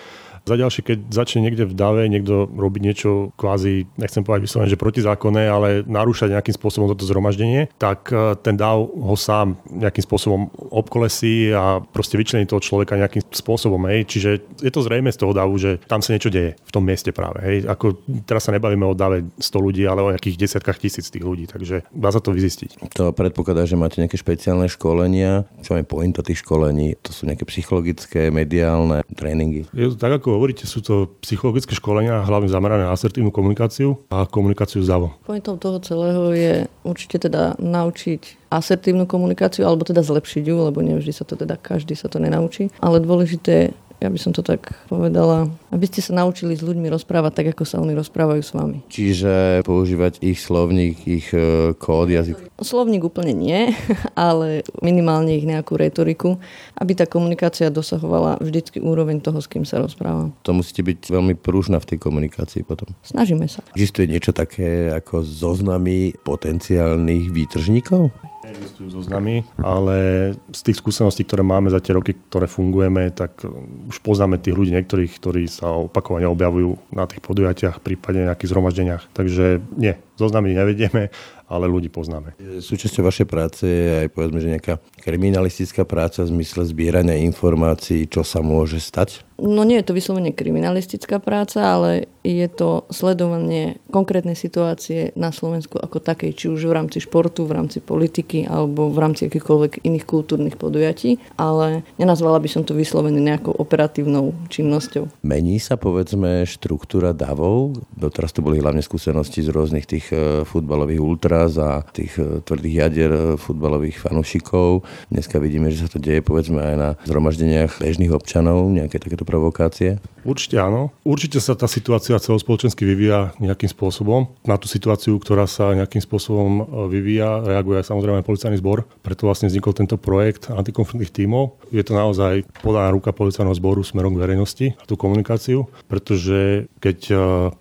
Za 0.49 0.57
ďalšie, 0.57 0.81
keď 0.81 0.99
začne 1.13 1.45
niekde 1.45 1.69
v 1.69 1.77
dave 1.77 2.09
niekto 2.09 2.49
robiť 2.49 2.81
niečo 2.81 3.37
kvázi, 3.37 3.85
nechcem 4.01 4.25
povedať 4.25 4.49
vyslovene, 4.49 4.73
že 4.73 4.81
protizákonné, 4.81 5.45
ale 5.45 5.69
narúšať 5.85 6.33
nejakým 6.33 6.57
spôsobom 6.57 6.89
toto 6.89 7.05
zhromaždenie, 7.05 7.69
tak 7.77 8.09
e, 8.09 8.33
ten 8.41 8.57
dav 8.57 8.89
ho 8.89 9.17
sám 9.19 9.61
nejakým 9.69 10.05
spôsobom 10.09 10.49
obkolesí 10.73 11.53
a 11.53 11.85
proste 11.85 12.17
vyčlení 12.17 12.49
toho 12.49 12.65
človeka 12.65 12.97
nejakým 12.97 13.21
spôsobom. 13.29 13.85
Hej. 13.93 14.09
Čiže 14.09 14.31
je 14.65 14.73
to 14.73 14.81
zrejme 14.81 15.13
z 15.13 15.21
toho 15.21 15.37
davu, 15.37 15.61
že 15.61 15.77
tam 15.85 16.01
sa 16.01 16.17
niečo 16.17 16.33
deje 16.33 16.57
v 16.57 16.71
tom 16.73 16.89
mieste 16.89 17.13
práve. 17.13 17.45
Hej. 17.45 17.57
Ako, 17.69 18.01
teraz 18.25 18.49
sa 18.49 18.55
nebavíme 18.57 18.89
o 18.89 18.97
dave 18.97 19.29
100 19.37 19.61
ľudí, 19.61 19.85
ale 19.85 20.01
o 20.01 20.13
nejakých 20.15 20.41
desiatkách 20.41 20.81
tisíc 20.81 21.13
tých 21.13 21.25
ľudí, 21.27 21.45
takže 21.45 21.85
dá 21.93 22.09
sa 22.09 22.25
to 22.25 22.33
vyzistiť. 22.33 22.89
To 22.97 23.13
predpokladá, 23.13 23.69
že 23.69 23.77
máte 23.77 24.01
nejaké 24.01 24.17
špeciálne 24.17 24.71
školenia. 24.71 25.45
Čo 25.61 25.77
je 25.77 25.85
pointa 25.85 26.25
tých 26.25 26.41
školení? 26.41 26.97
To 27.05 27.11
sú 27.13 27.27
nejaké 27.29 27.45
psychologické, 27.45 28.31
mediálne 28.33 29.03
tréningy? 29.13 29.67
Je 29.75 29.91
to 29.93 29.97
tak, 29.99 30.23
ako 30.23 30.38
hovoríte, 30.39 30.71
sú 30.71 30.79
to 30.79 31.19
psychologické 31.27 31.75
školenia, 31.75 32.23
hlavne 32.23 32.47
zamerané 32.47 32.87
na 32.87 32.95
asertívnu 32.95 33.35
komunikáciu 33.35 33.99
a 34.15 34.25
komunikáciu 34.31 34.81
s 34.81 34.87
DAVO. 34.87 35.19
Pointom 35.27 35.59
toho 35.59 35.83
celého 35.83 36.31
je 36.31 36.71
určite 36.87 37.27
teda 37.27 37.59
naučiť 37.59 38.49
asertívnu 38.55 39.05
komunikáciu, 39.11 39.67
alebo 39.67 39.83
teda 39.83 40.07
zlepšiť 40.07 40.47
ju, 40.47 40.57
lebo 40.71 40.79
nevždy 40.81 41.13
sa 41.13 41.27
to 41.27 41.35
teda, 41.35 41.59
každý 41.59 41.99
sa 41.99 42.07
to 42.07 42.23
nenaučí. 42.23 42.71
Ale 42.79 43.03
dôležité 43.03 43.75
ja 43.99 44.09
by 44.09 44.19
som 44.19 44.31
to 44.31 44.47
tak 44.47 44.79
povedala, 44.87 45.51
aby 45.75 45.85
ste 45.91 45.99
sa 45.99 46.15
naučili 46.15 46.55
s 46.55 46.63
ľuďmi 46.63 46.87
rozprávať 46.87 47.33
tak, 47.35 47.47
ako 47.55 47.65
sa 47.67 47.83
oni 47.83 47.99
rozprávajú 47.99 48.43
s 48.43 48.55
vami. 48.55 48.79
Čiže 48.87 49.67
používať 49.67 50.23
ich 50.23 50.39
slovník, 50.39 51.03
ich 51.03 51.29
e, 51.35 51.75
kód, 51.75 52.07
jazyk? 52.07 52.39
Slovník 52.63 53.03
úplne 53.03 53.35
nie, 53.35 53.75
ale 54.15 54.63
minimálne 54.79 55.35
ich 55.35 55.47
nejakú 55.47 55.75
retoriku, 55.75 56.39
aby 56.79 56.95
tá 56.95 57.11
komunikácia 57.11 57.75
dosahovala 57.75 58.39
vždycky 58.39 58.79
úroveň 58.79 59.19
toho, 59.19 59.43
s 59.43 59.51
kým 59.51 59.67
sa 59.67 59.83
rozprávam. 59.83 60.31
To 60.47 60.55
musíte 60.55 60.87
byť 60.87 61.11
veľmi 61.11 61.35
prúžna 61.35 61.83
v 61.83 61.95
tej 61.95 61.99
komunikácii 61.99 62.63
potom. 62.63 62.95
Snažíme 63.03 63.51
sa. 63.51 63.67
Existuje 63.75 64.07
niečo 64.07 64.31
také 64.31 64.95
ako 64.95 65.27
zoznamy 65.27 66.15
potenciálnych 66.23 67.35
výtržníkov? 67.35 68.15
Existujú 68.49 68.89
zoznamy, 69.03 69.45
ale 69.61 70.33
z 70.49 70.61
tých 70.65 70.81
skúseností, 70.81 71.23
ktoré 71.29 71.45
máme 71.45 71.69
za 71.69 71.85
tie 71.85 71.93
roky, 71.93 72.17
ktoré 72.17 72.49
fungujeme, 72.49 73.13
tak 73.13 73.45
už 73.93 74.01
poznáme 74.01 74.41
tých 74.41 74.57
ľudí 74.57 74.73
niektorých, 74.73 75.13
ktorí 75.21 75.45
sa 75.47 75.69
opakovane 75.77 76.25
objavujú 76.25 76.81
na 76.97 77.05
tých 77.05 77.21
podujatiach, 77.21 77.85
prípadne 77.85 78.33
nejakých 78.33 78.51
zhromaždeniach. 78.51 79.03
Takže 79.13 79.61
nie, 79.77 80.01
zoznamy 80.19 80.53
nevedieme, 80.53 81.15
ale 81.49 81.65
ľudí 81.71 81.89
poznáme. 81.89 82.37
Súčasťou 82.61 83.07
vašej 83.07 83.27
práce 83.31 83.65
je 83.65 84.05
aj 84.05 84.09
povedzme, 84.13 84.43
že 84.43 84.53
nejaká 84.53 84.83
kriminalistická 85.01 85.89
práca 85.89 86.27
v 86.27 86.35
zmysle 86.37 86.69
zbierania 86.69 87.17
informácií, 87.25 88.05
čo 88.11 88.21
sa 88.27 88.45
môže 88.45 88.83
stať? 88.83 89.25
No 89.39 89.63
nie 89.63 89.79
je 89.79 89.87
to 89.87 89.95
vyslovene 89.95 90.35
kriminalistická 90.35 91.23
práca, 91.23 91.63
ale 91.63 92.11
je 92.27 92.43
to 92.51 92.91
sledovanie 92.91 93.79
konkrétnej 93.95 94.35
situácie 94.35 95.15
na 95.15 95.31
Slovensku 95.31 95.79
ako 95.79 96.03
takej, 96.03 96.35
či 96.35 96.47
už 96.51 96.67
v 96.67 96.75
rámci 96.75 96.99
športu, 96.99 97.47
v 97.47 97.55
rámci 97.55 97.79
politiky 97.79 98.51
alebo 98.51 98.91
v 98.91 98.99
rámci 98.99 99.31
akýchkoľvek 99.31 99.87
iných 99.87 100.05
kultúrnych 100.11 100.59
podujatí, 100.59 101.23
ale 101.39 101.87
nenazvala 102.03 102.43
by 102.43 102.51
som 102.51 102.67
to 102.67 102.75
vyslovene 102.75 103.23
nejakou 103.23 103.55
operatívnou 103.55 104.35
činnosťou. 104.51 105.23
Mení 105.23 105.63
sa 105.63 105.79
povedzme 105.79 106.43
štruktúra 106.43 107.15
davov? 107.15 107.79
Doteraz 107.95 108.35
to 108.35 108.43
boli 108.43 108.59
hlavne 108.59 108.83
skúsenosti 108.83 109.47
z 109.47 109.55
rôznych 109.55 109.87
tých 109.87 110.08
e, 110.13 110.45
futbalových 110.45 111.03
ultras 111.03 111.57
a 111.61 111.85
tých 111.85 112.19
e, 112.19 112.41
tvrdých 112.45 112.75
jadier 112.75 113.11
e, 113.11 113.21
futbalových 113.37 114.05
fanúšikov. 114.05 114.85
Dneska 115.13 115.41
vidíme, 115.41 115.69
že 115.69 115.87
sa 115.87 115.89
to 115.93 116.03
deje 116.03 116.25
povedzme 116.25 116.59
aj 116.59 116.75
na 116.77 116.91
zhromaždeniach 117.05 117.81
bežných 117.81 118.13
občanov, 118.13 118.69
nejaké 118.73 119.01
takéto 119.01 119.29
provokácie? 119.29 120.01
Určite 120.29 120.61
áno. 120.61 120.93
Určite 121.09 121.41
sa 121.41 121.57
tá 121.57 121.65
situácia 121.65 122.19
celospoločensky 122.19 122.85
vyvíja 122.85 123.33
nejakým 123.41 123.71
spôsobom. 123.71 124.29
Na 124.45 124.61
tú 124.61 124.69
situáciu, 124.69 125.17
ktorá 125.17 125.49
sa 125.49 125.73
nejakým 125.73 126.05
spôsobom 126.05 126.69
vyvíja, 126.93 127.41
reaguje 127.47 127.81
aj 127.81 127.89
samozrejme 127.89 128.27
policajný 128.27 128.61
zbor. 128.61 128.85
Preto 129.01 129.25
vlastne 129.25 129.49
vznikol 129.49 129.73
tento 129.73 129.97
projekt 129.97 130.53
antikonfliktných 130.53 131.15
tímov. 131.15 131.57
Je 131.73 131.81
to 131.81 131.97
naozaj 131.97 132.45
podaná 132.61 132.93
ruka 132.93 133.15
policajného 133.15 133.57
zboru 133.57 133.81
smerom 133.81 134.19
k 134.19 134.23
verejnosti 134.27 134.67
a 134.77 134.85
tú 134.85 135.01
komunikáciu, 135.01 135.65
pretože 135.89 136.69
keď 136.83 136.99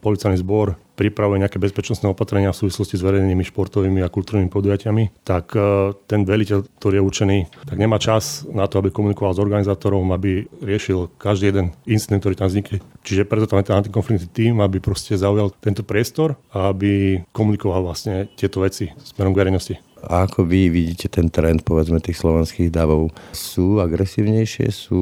policajný 0.04 0.42
zbor 0.44 0.75
pripravuje 0.98 1.46
nejaké 1.46 1.62
bezpečnostné 1.62 2.10
opatrenia 2.10 2.50
v 2.50 2.66
súvislosti 2.66 2.98
s 2.98 3.06
verejnými 3.06 3.46
športovými 3.46 4.01
a 4.01 4.10
kultúrnymi 4.10 4.50
podujatiami, 4.50 5.22
tak 5.22 5.54
e, 5.54 5.94
ten 6.10 6.25
veliteľ, 6.25 6.66
ktorý 6.82 6.98
je 6.98 7.06
určený, 7.06 7.38
tak 7.70 7.77
nemá 7.77 8.01
čas 8.01 8.50
na 8.50 8.66
to, 8.66 8.82
aby 8.82 8.89
komunikoval 8.89 9.38
s 9.38 9.44
organizátorom, 9.44 10.10
aby 10.10 10.50
riešil 10.66 11.13
každý 11.22 11.54
jeden 11.54 11.77
incident, 11.86 12.25
ktorý 12.25 12.34
tam 12.34 12.50
vznikne. 12.50 12.82
Čiže 13.06 13.30
preto 13.30 13.46
tam 13.46 13.62
je 13.62 13.70
ten 13.70 13.77
antikonfliktný 13.77 14.27
tým, 14.34 14.60
aby 14.66 14.82
proste 14.82 15.13
zaujal 15.13 15.54
tento 15.62 15.86
priestor 15.86 16.34
a 16.50 16.74
aby 16.74 17.22
komunikoval 17.30 17.86
vlastne 17.86 18.25
tieto 18.34 18.66
veci 18.66 18.89
smerom 19.06 19.38
k 19.38 19.39
verejnosti. 19.46 19.87
A 20.08 20.24
ako 20.24 20.48
vy 20.48 20.72
vidíte 20.72 21.12
ten 21.12 21.28
trend, 21.28 21.68
povedzme, 21.68 22.00
tých 22.00 22.16
slovenských 22.18 22.72
davov? 22.72 23.12
Sú 23.36 23.84
agresívnejšie, 23.84 24.72
sú 24.72 25.02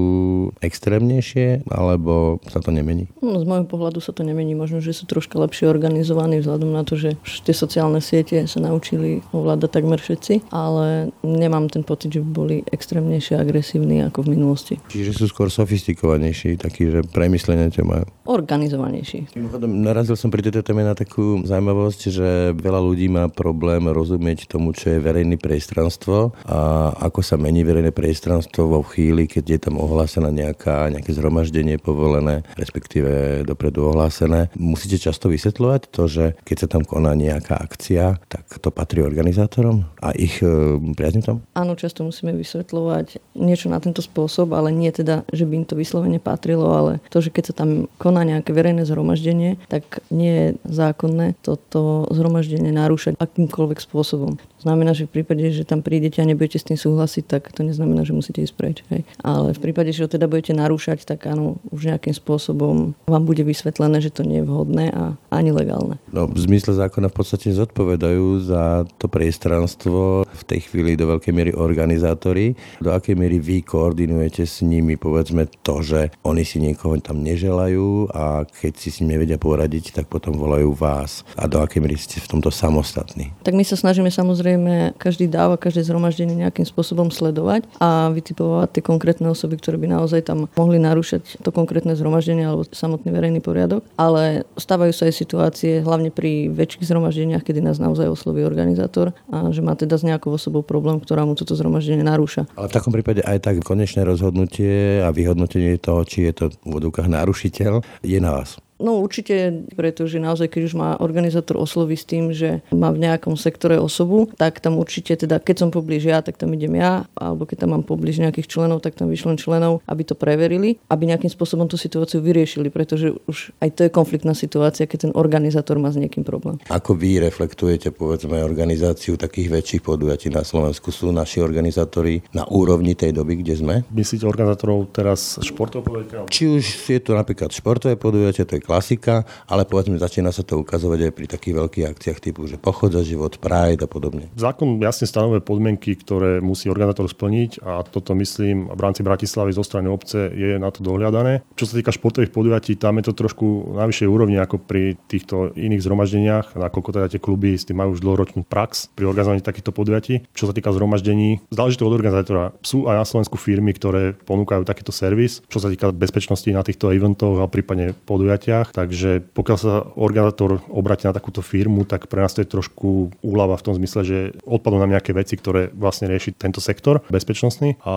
extrémnejšie, 0.59 1.69
alebo 1.69 2.41
sa 2.49 2.57
to 2.57 2.73
nemení? 2.73 3.05
No, 3.21 3.37
z 3.37 3.45
môjho 3.45 3.69
pohľadu 3.69 4.01
sa 4.01 4.11
to 4.11 4.25
nemení. 4.25 4.57
Možno, 4.57 4.81
že 4.81 4.97
sú 4.97 5.05
troška 5.05 5.37
lepšie 5.37 5.69
organizovaní 5.69 6.41
vzhľadom 6.41 6.73
na 6.73 6.81
to, 6.81 6.97
že 6.97 7.13
tie 7.45 7.53
sociálne 7.53 8.01
siete 8.01 8.49
sa 8.49 8.57
naučili 8.57 9.21
ovládať 9.29 9.69
takmer 9.69 10.01
všetci, 10.01 10.49
ale 10.49 11.13
nemám 11.21 11.69
ten 11.69 11.85
pocit, 11.85 12.17
že 12.17 12.25
by 12.25 12.29
boli 12.33 12.55
extrémnejšie 12.65 13.37
agresívni 13.37 14.01
ako 14.09 14.25
v 14.25 14.31
minulosti. 14.33 14.75
Čiže 14.89 15.21
sú 15.21 15.25
skôr 15.29 15.53
sofistikovanejší, 15.53 16.57
takí, 16.57 16.89
že 16.89 17.05
premyslenie 17.05 17.69
to 17.69 17.85
majú. 17.85 18.09
Organizovanejší. 18.25 19.37
Mimochodom, 19.37 19.69
narazil 19.85 20.17
som 20.17 20.33
pri 20.33 20.49
tejto 20.49 20.65
téme 20.65 20.81
na 20.81 20.97
takú 20.97 21.45
zaujímavosť, 21.45 22.01
že 22.09 22.27
veľa 22.57 22.81
ľudí 22.81 23.05
má 23.05 23.29
problém 23.29 23.85
rozumieť 23.85 24.49
tomu, 24.49 24.73
čo 24.73 24.94
je 24.94 24.94
verejné 24.99 25.35
priestranstvo 25.39 26.35
a 26.45 26.91
ako 26.95 27.21
sa 27.21 27.35
mení 27.35 27.61
verejné 27.61 27.91
priestranstvo 27.91 28.67
vo 28.67 28.81
chvíli, 28.85 29.29
keď 29.29 29.45
je 29.45 29.59
tam 29.69 29.75
ohlásená 29.79 30.29
nejaká, 30.31 30.89
nejaké 30.91 31.11
zhromaždenie 31.15 31.77
povolené, 31.79 32.43
respektíve 32.55 33.43
dopredu 33.47 33.91
ohlásené. 33.91 34.49
Musíte 34.55 34.99
často 34.99 35.31
vysvetľovať 35.31 35.81
to, 35.91 36.03
že 36.07 36.25
keď 36.43 36.57
sa 36.65 36.67
tam 36.67 36.83
koná 36.83 37.13
nejaká 37.13 37.57
akcia, 37.57 38.17
tak 38.27 38.45
to 38.59 38.69
patrí 38.69 39.01
organizátorom 39.01 39.87
a 40.01 40.11
ich 40.15 40.39
e, 40.41 40.77
priaznitom? 40.95 41.45
Áno, 41.53 41.77
často 41.77 42.03
musíme 42.05 42.33
vysvetľovať 42.35 43.37
niečo 43.37 43.67
na 43.71 43.81
tento 43.81 44.01
spôsob, 44.03 44.53
ale 44.55 44.71
nie 44.71 44.89
teda, 44.89 45.27
že 45.31 45.45
by 45.45 45.63
im 45.63 45.65
to 45.67 45.77
vyslovene 45.77 46.19
patrilo, 46.19 46.71
ale 46.71 47.03
to, 47.09 47.19
že 47.21 47.31
keď 47.31 47.43
sa 47.51 47.53
tam 47.65 47.91
koná 48.01 48.25
nejaké 48.25 48.51
verejné 48.51 48.87
zhromaždenie, 48.87 49.57
tak 49.67 50.03
nie 50.09 50.33
je 50.33 50.47
zákonné 50.65 51.37
toto 51.41 52.09
zhromaždenie 52.11 52.71
narúšať 52.73 53.17
akýmkoľvek 53.17 53.79
spôsobom 53.79 54.37
znamená, 54.75 54.91
že 54.91 55.07
v 55.07 55.23
prípade, 55.23 55.47
že 55.55 55.63
tam 55.63 55.79
prídete 55.79 56.19
a 56.19 56.27
nebudete 56.27 56.59
s 56.59 56.67
tým 56.67 56.75
súhlasiť, 56.75 57.23
tak 57.23 57.47
to 57.55 57.63
neznamená, 57.63 58.03
že 58.03 58.11
musíte 58.11 58.43
ísť 58.43 58.55
preč. 58.59 58.83
Hej. 58.91 59.07
Ale 59.23 59.55
v 59.55 59.63
prípade, 59.63 59.95
že 59.95 60.03
ho 60.03 60.11
teda 60.11 60.27
budete 60.27 60.51
narúšať, 60.51 61.07
tak 61.07 61.23
áno, 61.31 61.63
už 61.71 61.95
nejakým 61.95 62.11
spôsobom 62.11 62.91
vám 63.07 63.23
bude 63.23 63.47
vysvetlené, 63.47 64.03
že 64.03 64.11
to 64.11 64.27
nie 64.27 64.43
je 64.43 64.45
vhodné 64.51 64.91
a 64.91 65.15
ani 65.31 65.55
legálne. 65.55 65.95
No, 66.11 66.27
v 66.27 66.35
zmysle 66.43 66.75
zákona 66.75 67.07
v 67.07 67.15
podstate 67.15 67.55
zodpovedajú 67.55 68.43
za 68.43 68.83
to 68.99 69.07
priestranstvo 69.07 70.27
v 70.27 70.43
tej 70.43 70.67
chvíli 70.67 70.99
do 70.99 71.07
veľkej 71.15 71.31
miery 71.31 71.51
organizátori. 71.55 72.59
Do 72.83 72.91
akej 72.91 73.15
miery 73.15 73.39
vy 73.39 73.63
koordinujete 73.63 74.43
s 74.43 74.59
nimi, 74.59 74.99
povedzme 74.99 75.47
to, 75.63 75.79
že 75.79 76.11
oni 76.27 76.43
si 76.43 76.59
niekoho 76.59 76.99
tam 76.99 77.23
neželajú 77.23 78.11
a 78.11 78.43
keď 78.43 78.73
si 78.75 78.91
s 78.91 78.99
ním 78.99 79.15
nevedia 79.15 79.39
poradiť, 79.39 79.95
tak 79.95 80.11
potom 80.11 80.35
volajú 80.35 80.75
vás. 80.75 81.23
A 81.39 81.47
do 81.47 81.63
akej 81.63 81.79
miery 81.79 81.95
ste 81.95 82.19
v 82.19 82.27
tomto 82.27 82.51
samostatní? 82.51 83.31
Tak 83.47 83.55
my 83.55 83.63
sa 83.63 83.79
snažíme 83.79 84.11
samozrejme 84.11 84.64
samozrejme 84.65 84.97
každý 84.97 85.25
dáva, 85.29 85.55
každé 85.61 85.85
zhromaždenie 85.85 86.35
nejakým 86.41 86.65
spôsobom 86.65 87.13
sledovať 87.13 87.69
a 87.77 88.09
vytipovať 88.09 88.69
tie 88.73 88.83
konkrétne 88.83 89.27
osoby, 89.29 89.61
ktoré 89.61 89.77
by 89.77 89.87
naozaj 89.93 90.25
tam 90.25 90.49
mohli 90.57 90.81
narúšať 90.81 91.41
to 91.45 91.49
konkrétne 91.53 91.93
zhromaždenie 91.93 92.49
alebo 92.49 92.65
samotný 92.73 93.13
verejný 93.13 93.39
poriadok. 93.45 93.85
Ale 93.95 94.49
stávajú 94.57 94.91
sa 94.91 95.05
aj 95.07 95.13
situácie, 95.13 95.85
hlavne 95.85 96.09
pri 96.09 96.49
väčších 96.49 96.89
zhromaždeniach, 96.89 97.45
kedy 97.45 97.61
nás 97.61 97.77
naozaj 97.77 98.09
osloví 98.09 98.41
organizátor 98.41 99.13
a 99.29 99.53
že 99.53 99.61
má 99.61 99.77
teda 99.77 100.01
s 100.01 100.03
nejakou 100.03 100.33
osobou 100.33 100.65
problém, 100.65 100.97
ktorá 100.97 101.23
mu 101.23 101.37
toto 101.37 101.53
zhromaždenie 101.53 102.01
narúša. 102.01 102.49
Ale 102.57 102.69
v 102.71 102.75
takom 102.75 102.91
prípade 102.93 103.21
aj 103.21 103.45
tak 103.45 103.61
konečné 103.61 104.01
rozhodnutie 104.01 105.05
a 105.05 105.13
vyhodnotenie 105.13 105.77
toho, 105.77 106.01
či 106.07 106.25
je 106.31 106.33
to 106.33 106.45
v 106.65 106.81
vodúkach 106.81 107.05
narušiteľ, 107.05 107.85
je 108.01 108.17
na 108.17 108.33
vás. 108.41 108.64
No 108.75 108.99
určite, 108.99 109.63
pretože 109.71 110.19
naozaj, 110.19 110.51
keď 110.51 110.61
už 110.67 110.73
má 110.75 110.89
organizátor 110.99 111.55
oslovy 111.55 111.95
s 111.95 112.03
tým, 112.03 112.35
že 112.35 112.59
má 112.75 112.91
v 112.91 113.07
nejakom 113.07 113.39
sektore 113.39 113.79
osobu, 113.79 114.27
tak 114.35 114.59
tam 114.59 114.75
určite 114.75 115.15
teda, 115.15 115.39
keď 115.39 115.55
som 115.63 115.69
poblíž 115.71 116.11
ja, 116.11 116.19
tak 116.19 116.35
tam 116.35 116.51
idem 116.51 116.75
ja, 116.75 117.07
alebo 117.15 117.47
keď 117.47 117.63
tam 117.63 117.79
mám 117.79 117.83
poblíž 117.87 118.19
nejakých 118.19 118.51
členov, 118.51 118.83
tak 118.83 118.99
tam 118.99 119.07
vyšlem 119.07 119.39
členov, 119.39 119.79
aby 119.87 120.03
to 120.03 120.11
preverili, 120.19 120.75
aby 120.91 121.07
nejakým 121.07 121.31
spôsobom 121.31 121.71
tú 121.71 121.79
situáciu 121.79 122.19
vyriešili, 122.19 122.67
pretože 122.67 123.15
už 123.31 123.55
aj 123.63 123.69
to 123.79 123.81
je 123.87 123.95
konfliktná 123.95 124.35
situácia, 124.35 124.83
keď 124.83 125.07
ten 125.07 125.13
organizátor 125.15 125.79
má 125.79 125.87
s 125.87 125.95
niekým 125.95 126.27
problém. 126.27 126.59
Ako 126.67 126.99
vy 126.99 127.23
reflektujete, 127.23 127.95
povedzme, 127.95 128.43
organizáciu 128.43 129.15
takých 129.15 129.55
väčších 129.55 129.81
podujatí 129.87 130.27
na 130.27 130.43
Slovensku? 130.43 130.91
Sú 130.91 131.15
naši 131.15 131.39
organizátori 131.39 132.19
na 132.35 132.43
úrovni 132.51 132.91
tej 132.91 133.15
doby, 133.15 133.39
kde 133.39 133.55
sme? 133.55 133.75
Myslíte 133.95 134.27
organizátorov 134.27 134.91
teraz 134.91 135.39
športov 135.39 135.87
podujatia? 135.87 136.27
Či 136.27 136.43
už 136.59 136.63
je 136.91 136.99
to 136.99 137.15
napríklad 137.15 137.55
športové 137.55 137.95
podujatie, 137.95 138.43
to 138.43 138.59
je 138.59 138.64
klasika, 138.65 139.23
ale 139.45 139.63
povedzme 139.63 140.01
začína 140.01 140.33
sa 140.33 140.41
to 140.41 140.59
ukazovať 140.65 141.09
aj 141.09 141.11
pri 141.13 141.25
takých 141.29 141.55
veľkých 141.61 141.85
akciách 141.93 142.19
typu, 142.19 142.49
že 142.49 142.57
pochod 142.57 142.89
za 142.89 143.05
život, 143.05 143.37
Pride 143.37 143.85
a 143.85 143.89
podobne. 143.89 144.33
Zákon 144.33 144.81
jasne 144.81 145.05
stanovuje 145.05 145.45
podmienky, 145.45 145.93
ktoré 146.01 146.41
musí 146.41 146.67
organizátor 146.73 147.05
splniť 147.05 147.61
a 147.61 147.85
toto 147.85 148.17
myslím 148.17 148.73
v 148.73 148.79
rámci 148.81 149.05
Bratislavy 149.05 149.53
zo 149.53 149.61
strany 149.61 149.85
obce 149.85 150.33
je 150.33 150.57
na 150.57 150.73
to 150.73 150.81
dohľadané. 150.81 151.45
Čo 151.53 151.69
sa 151.69 151.77
týka 151.77 151.93
športových 151.93 152.33
podujatí, 152.33 152.73
tam 152.79 152.97
je 152.97 153.11
to 153.11 153.13
trošku 153.13 153.77
na 153.77 153.85
vyššej 153.85 154.09
úrovni 154.09 154.41
ako 154.41 154.57
pri 154.63 154.97
týchto 155.05 155.53
iných 155.53 155.83
zhromaždeniach, 155.83 156.57
nakoľko 156.57 156.89
teda 156.95 157.07
tie 157.11 157.21
kluby 157.21 157.53
s 157.59 157.67
tým 157.67 157.77
majú 157.77 157.93
už 157.93 158.01
dlhoročnú 158.01 158.47
prax 158.47 158.89
pri 158.95 159.05
organizovaní 159.05 159.43
takýchto 159.43 159.75
podujatí. 159.75 160.25
Čo 160.31 160.49
sa 160.49 160.53
týka 160.55 160.71
zhromaždení, 160.71 161.43
záleží 161.51 161.77
to 161.77 161.85
od 161.85 161.93
organizátora. 161.93 162.55
Sú 162.63 162.87
aj 162.87 163.03
na 163.03 163.05
Slovensku 163.05 163.35
firmy, 163.35 163.75
ktoré 163.75 164.15
ponúkajú 164.15 164.63
takýto 164.63 164.95
servis, 164.95 165.43
čo 165.51 165.59
sa 165.59 165.67
týka 165.67 165.91
bezpečnosti 165.91 166.47
na 166.49 166.63
týchto 166.63 166.89
eventoch 166.95 167.43
a 167.43 167.51
prípadne 167.51 167.93
podujatiach. 168.07 168.54
Takže 168.63 169.25
pokiaľ 169.35 169.57
sa 169.59 169.83
organizátor 169.99 170.63
obráti 170.71 171.09
na 171.09 171.13
takúto 171.15 171.43
firmu, 171.43 171.83
tak 171.83 172.07
pre 172.07 172.23
nás 172.23 172.31
to 172.31 172.45
je 172.45 172.47
trošku 172.47 173.11
úlava 173.19 173.59
v 173.59 173.65
tom 173.65 173.73
zmysle, 173.75 174.01
že 174.07 174.17
odpadnú 174.47 174.79
nám 174.79 174.95
nejaké 174.95 175.11
veci, 175.11 175.35
ktoré 175.35 175.73
vlastne 175.75 176.07
rieši 176.07 176.37
tento 176.37 176.63
sektor 176.63 177.03
bezpečnostný. 177.11 177.81
A 177.83 177.93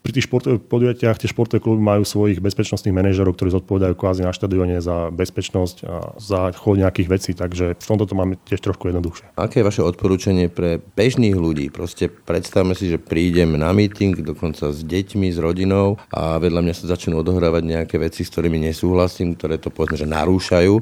pri 0.00 0.10
tých 0.14 0.30
športových 0.30 0.64
podujatiach 0.64 1.20
tie 1.20 1.28
športové 1.28 1.60
kluby 1.60 1.82
majú 1.82 2.06
svojich 2.06 2.40
bezpečnostných 2.40 2.96
manažerov, 2.96 3.36
ktorí 3.36 3.52
zodpovedajú 3.58 3.94
kvázi 3.98 4.22
na 4.24 4.32
štadióne 4.32 4.80
za 4.80 5.10
bezpečnosť 5.12 5.76
a 5.84 6.14
za 6.16 6.40
chod 6.54 6.78
nejakých 6.78 7.08
vecí, 7.10 7.30
takže 7.34 7.74
v 7.74 7.86
tomto 7.86 8.06
to 8.06 8.14
máme 8.14 8.38
tiež 8.46 8.62
trošku 8.62 8.94
jednoduchšie. 8.94 9.34
Aké 9.34 9.60
je 9.60 9.66
vaše 9.66 9.82
odporúčanie 9.82 10.46
pre 10.46 10.78
bežných 10.78 11.34
ľudí? 11.34 11.74
Proste 11.74 12.06
predstavme 12.06 12.78
si, 12.78 12.86
že 12.86 13.02
prídem 13.02 13.58
na 13.58 13.74
meeting, 13.74 14.14
dokonca 14.22 14.70
s 14.70 14.86
deťmi, 14.86 15.34
s 15.34 15.38
rodinou 15.42 15.98
a 16.14 16.38
vedľa 16.38 16.62
mňa 16.62 16.74
sa 16.78 16.94
začnú 16.94 17.18
odohrávať 17.18 17.62
nejaké 17.66 17.96
veci, 17.98 18.22
s 18.22 18.30
ktorými 18.30 18.62
nesúhlasím, 18.62 19.34
ktoré 19.34 19.58
to 19.58 19.74
povedzme, 19.74 19.97
že 19.98 20.06
narúšajú 20.06 20.78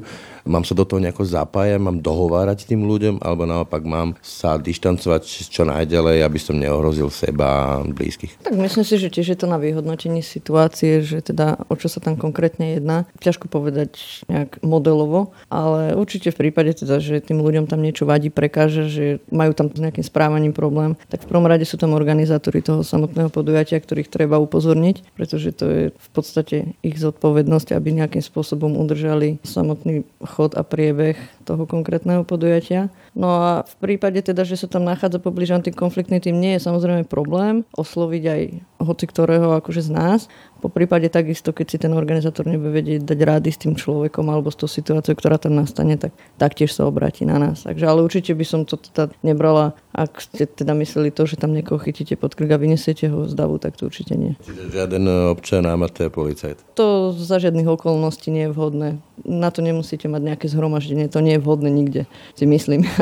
Mám 0.47 0.63
sa 0.63 0.73
do 0.73 0.87
toho 0.87 1.03
nejako 1.03 1.27
zapájať, 1.27 1.77
mám 1.77 1.99
dohovárať 1.99 2.63
tým 2.65 2.87
ľuďom, 2.87 3.19
alebo 3.19 3.43
naopak 3.43 3.83
mám 3.83 4.15
sa 4.23 4.55
dištancovať 4.55 5.51
čo 5.51 5.67
najďalej, 5.67 6.23
aby 6.23 6.39
som 6.39 6.55
neohrozil 6.55 7.11
seba 7.11 7.47
a 7.47 7.65
blízkych. 7.83 8.41
Tak 8.47 8.55
myslím 8.55 8.87
si, 8.87 8.95
že 8.95 9.11
tiež 9.11 9.35
je 9.35 9.37
to 9.37 9.47
na 9.51 9.59
vyhodnotení 9.59 10.23
situácie, 10.23 11.03
že 11.03 11.19
teda 11.19 11.59
o 11.67 11.75
čo 11.75 11.91
sa 11.91 11.99
tam 11.99 12.15
konkrétne 12.15 12.79
jedná. 12.79 13.03
Ťažko 13.19 13.51
povedať 13.51 14.23
nejak 14.31 14.63
modelovo, 14.63 15.35
ale 15.51 15.93
určite 15.93 16.31
v 16.31 16.47
prípade 16.47 16.79
teda, 16.79 17.03
že 17.03 17.19
tým 17.19 17.43
ľuďom 17.43 17.67
tam 17.67 17.83
niečo 17.83 18.07
vadí, 18.07 18.31
prekáže, 18.31 18.87
že 18.87 19.05
majú 19.29 19.51
tam 19.51 19.67
s 19.67 19.79
nejakým 19.79 20.05
správaním 20.05 20.55
problém, 20.55 20.95
tak 21.11 21.27
v 21.27 21.29
prvom 21.29 21.45
rade 21.45 21.67
sú 21.67 21.75
tam 21.75 21.91
organizátori 21.91 22.63
toho 22.63 22.81
samotného 22.87 23.27
podujatia, 23.27 23.83
ktorých 23.83 24.07
treba 24.07 24.39
upozorniť, 24.39 25.17
pretože 25.19 25.51
to 25.51 25.65
je 25.67 25.83
v 25.91 26.09
podstate 26.15 26.77
ich 26.79 26.97
zodpovednosť, 26.97 27.75
aby 27.75 27.99
nejakým 27.99 28.23
spôsobom 28.23 28.79
udržali 28.79 29.41
samotný 29.43 30.07
chod 30.37 30.53
a 30.53 30.61
priebeh 30.61 31.17
toho 31.49 31.65
konkrétneho 31.65 32.21
podujatia. 32.21 32.93
No 33.17 33.41
a 33.41 33.49
v 33.65 33.75
prípade 33.81 34.21
teda, 34.21 34.45
že 34.45 34.53
sa 34.53 34.69
tam 34.69 34.85
nachádza 34.85 35.17
poblíž 35.17 35.57
antikonfliktný 35.57 36.21
tým, 36.21 36.37
nie 36.37 36.53
je 36.53 36.65
samozrejme 36.69 37.09
problém 37.09 37.65
osloviť 37.73 38.23
aj 38.29 38.41
hoci 38.77 39.05
ktorého 39.09 39.57
akože 39.57 39.89
z 39.89 39.91
nás. 39.97 40.21
Po 40.57 40.73
prípade 40.73 41.07
takisto, 41.13 41.53
keď 41.53 41.65
si 41.69 41.77
ten 41.77 41.93
organizátor 41.93 42.49
nebude 42.49 42.73
vedieť 42.73 43.05
dať 43.05 43.19
rády 43.21 43.49
s 43.53 43.61
tým 43.61 43.77
človekom 43.77 44.25
alebo 44.27 44.49
s 44.49 44.57
tou 44.57 44.65
situáciou, 44.65 45.13
ktorá 45.13 45.37
tam 45.37 45.53
nastane, 45.53 45.95
tak 45.95 46.13
taktiež 46.41 46.73
sa 46.73 46.89
obráti 46.89 47.23
na 47.23 47.37
nás. 47.37 47.63
Takže 47.63 47.85
ale 47.85 48.01
určite 48.01 48.33
by 48.33 48.45
som 48.45 48.65
to 48.65 48.81
teda 48.81 49.13
nebrala, 49.21 49.77
ak 49.93 50.17
ste 50.17 50.49
teda 50.49 50.73
mysleli 50.77 51.13
to, 51.13 51.29
že 51.29 51.37
tam 51.37 51.53
niekoho 51.53 51.77
chytíte 51.77 52.17
pod 52.17 52.33
krk 52.33 52.49
a 52.53 52.57
vynesiete 52.57 53.07
ho 53.07 53.29
z 53.29 53.33
davu, 53.37 53.61
tak 53.61 53.77
to 53.77 53.85
určite 53.85 54.17
nie. 54.17 54.33
Čiže 54.41 54.73
žiaden 54.73 55.03
občan, 55.33 55.63
amatér, 55.69 56.09
policajt. 56.09 56.77
To 56.77 57.13
za 57.13 57.37
žiadnych 57.37 57.69
okolností 57.69 58.33
nie 58.33 58.49
je 58.49 58.53
vhodné. 58.53 58.89
Na 59.23 59.53
to 59.53 59.61
nemusíte 59.61 60.09
mať 60.09 60.21
nejaké 60.33 60.45
zhromaždenie, 60.49 61.05
to 61.07 61.21
nie 61.21 61.37
je 61.37 61.43
vhodné 61.45 61.69
nikde, 61.69 62.09
si 62.33 62.45
myslím. 62.49 62.83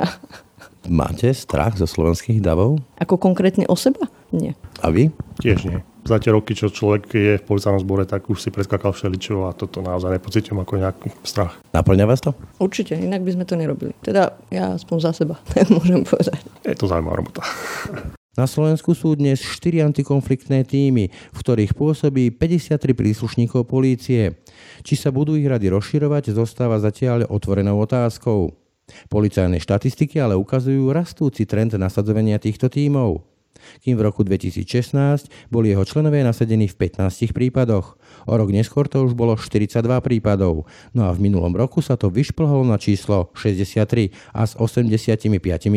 Máte 0.85 1.33
strach 1.33 1.81
zo 1.81 1.89
slovenských 1.89 2.43
davov? 2.45 2.77
Ako 3.01 3.17
konkrétne 3.17 3.65
o 3.65 3.73
seba? 3.73 4.05
Nie. 4.29 4.53
A 4.85 4.93
vy? 4.93 5.09
Tiež 5.41 5.65
nie. 5.65 5.81
Za 6.05 6.21
tie 6.21 6.29
roky, 6.29 6.53
čo 6.53 6.69
človek 6.69 7.09
je 7.17 7.33
v 7.41 7.47
policajnom 7.49 7.81
zbore, 7.81 8.05
tak 8.05 8.29
už 8.29 8.37
si 8.37 8.53
preskakal 8.53 8.93
všeličo 8.93 9.49
a 9.49 9.57
toto 9.57 9.81
naozaj 9.81 10.21
nepocitujem 10.21 10.61
ako 10.61 10.73
nejaký 10.77 11.09
strach. 11.25 11.57
Naplňa 11.73 12.05
vás 12.05 12.21
to? 12.21 12.37
Určite, 12.61 12.93
inak 12.93 13.25
by 13.25 13.33
sme 13.33 13.45
to 13.49 13.57
nerobili. 13.57 13.89
Teda 14.05 14.37
ja 14.53 14.77
aspoň 14.77 14.97
za 15.01 15.11
seba, 15.17 15.41
môžem 15.73 16.05
povedať. 16.05 16.45
Je 16.61 16.77
to 16.77 16.85
zaujímavá 16.85 17.25
robota. 17.25 17.41
Na 18.37 18.45
Slovensku 18.45 18.93
sú 18.93 19.17
dnes 19.17 19.41
4 19.41 19.81
antikonfliktné 19.89 20.61
týmy, 20.69 21.09
v 21.09 21.37
ktorých 21.41 21.73
pôsobí 21.73 22.37
53 22.37 22.93
príslušníkov 22.93 23.65
polície. 23.65 24.37
Či 24.85 24.93
sa 25.01 25.09
budú 25.09 25.33
ich 25.33 25.49
rady 25.49 25.73
rozširovať, 25.73 26.37
zostáva 26.37 26.77
zatiaľ 26.77 27.25
otvorenou 27.33 27.81
otázkou. 27.81 28.53
Policajné 29.09 29.57
štatistiky 29.57 30.21
ale 30.21 30.37
ukazujú 30.37 30.93
rastúci 30.93 31.49
trend 31.49 31.73
nasadzovania 31.73 32.37
týchto 32.37 32.69
tímov. 32.69 33.34
Kým 33.81 33.97
v 33.97 34.05
roku 34.05 34.21
2016 34.25 35.29
boli 35.53 35.71
jeho 35.71 35.85
členovia 35.85 36.25
nasadení 36.25 36.69
v 36.69 36.89
15 36.89 37.33
prípadoch. 37.35 37.97
O 38.25 38.33
rok 38.33 38.49
neskôr 38.49 38.89
to 38.89 39.05
už 39.05 39.13
bolo 39.13 39.37
42 39.37 39.81
prípadov. 40.01 40.65
No 40.93 41.07
a 41.07 41.13
v 41.13 41.19
minulom 41.29 41.53
roku 41.53 41.81
sa 41.81 41.99
to 41.99 42.09
vyšplhalo 42.09 42.65
na 42.65 42.81
číslo 42.81 43.29
63 43.37 44.11
a 44.33 44.41
s 44.45 44.53
85 44.57 45.29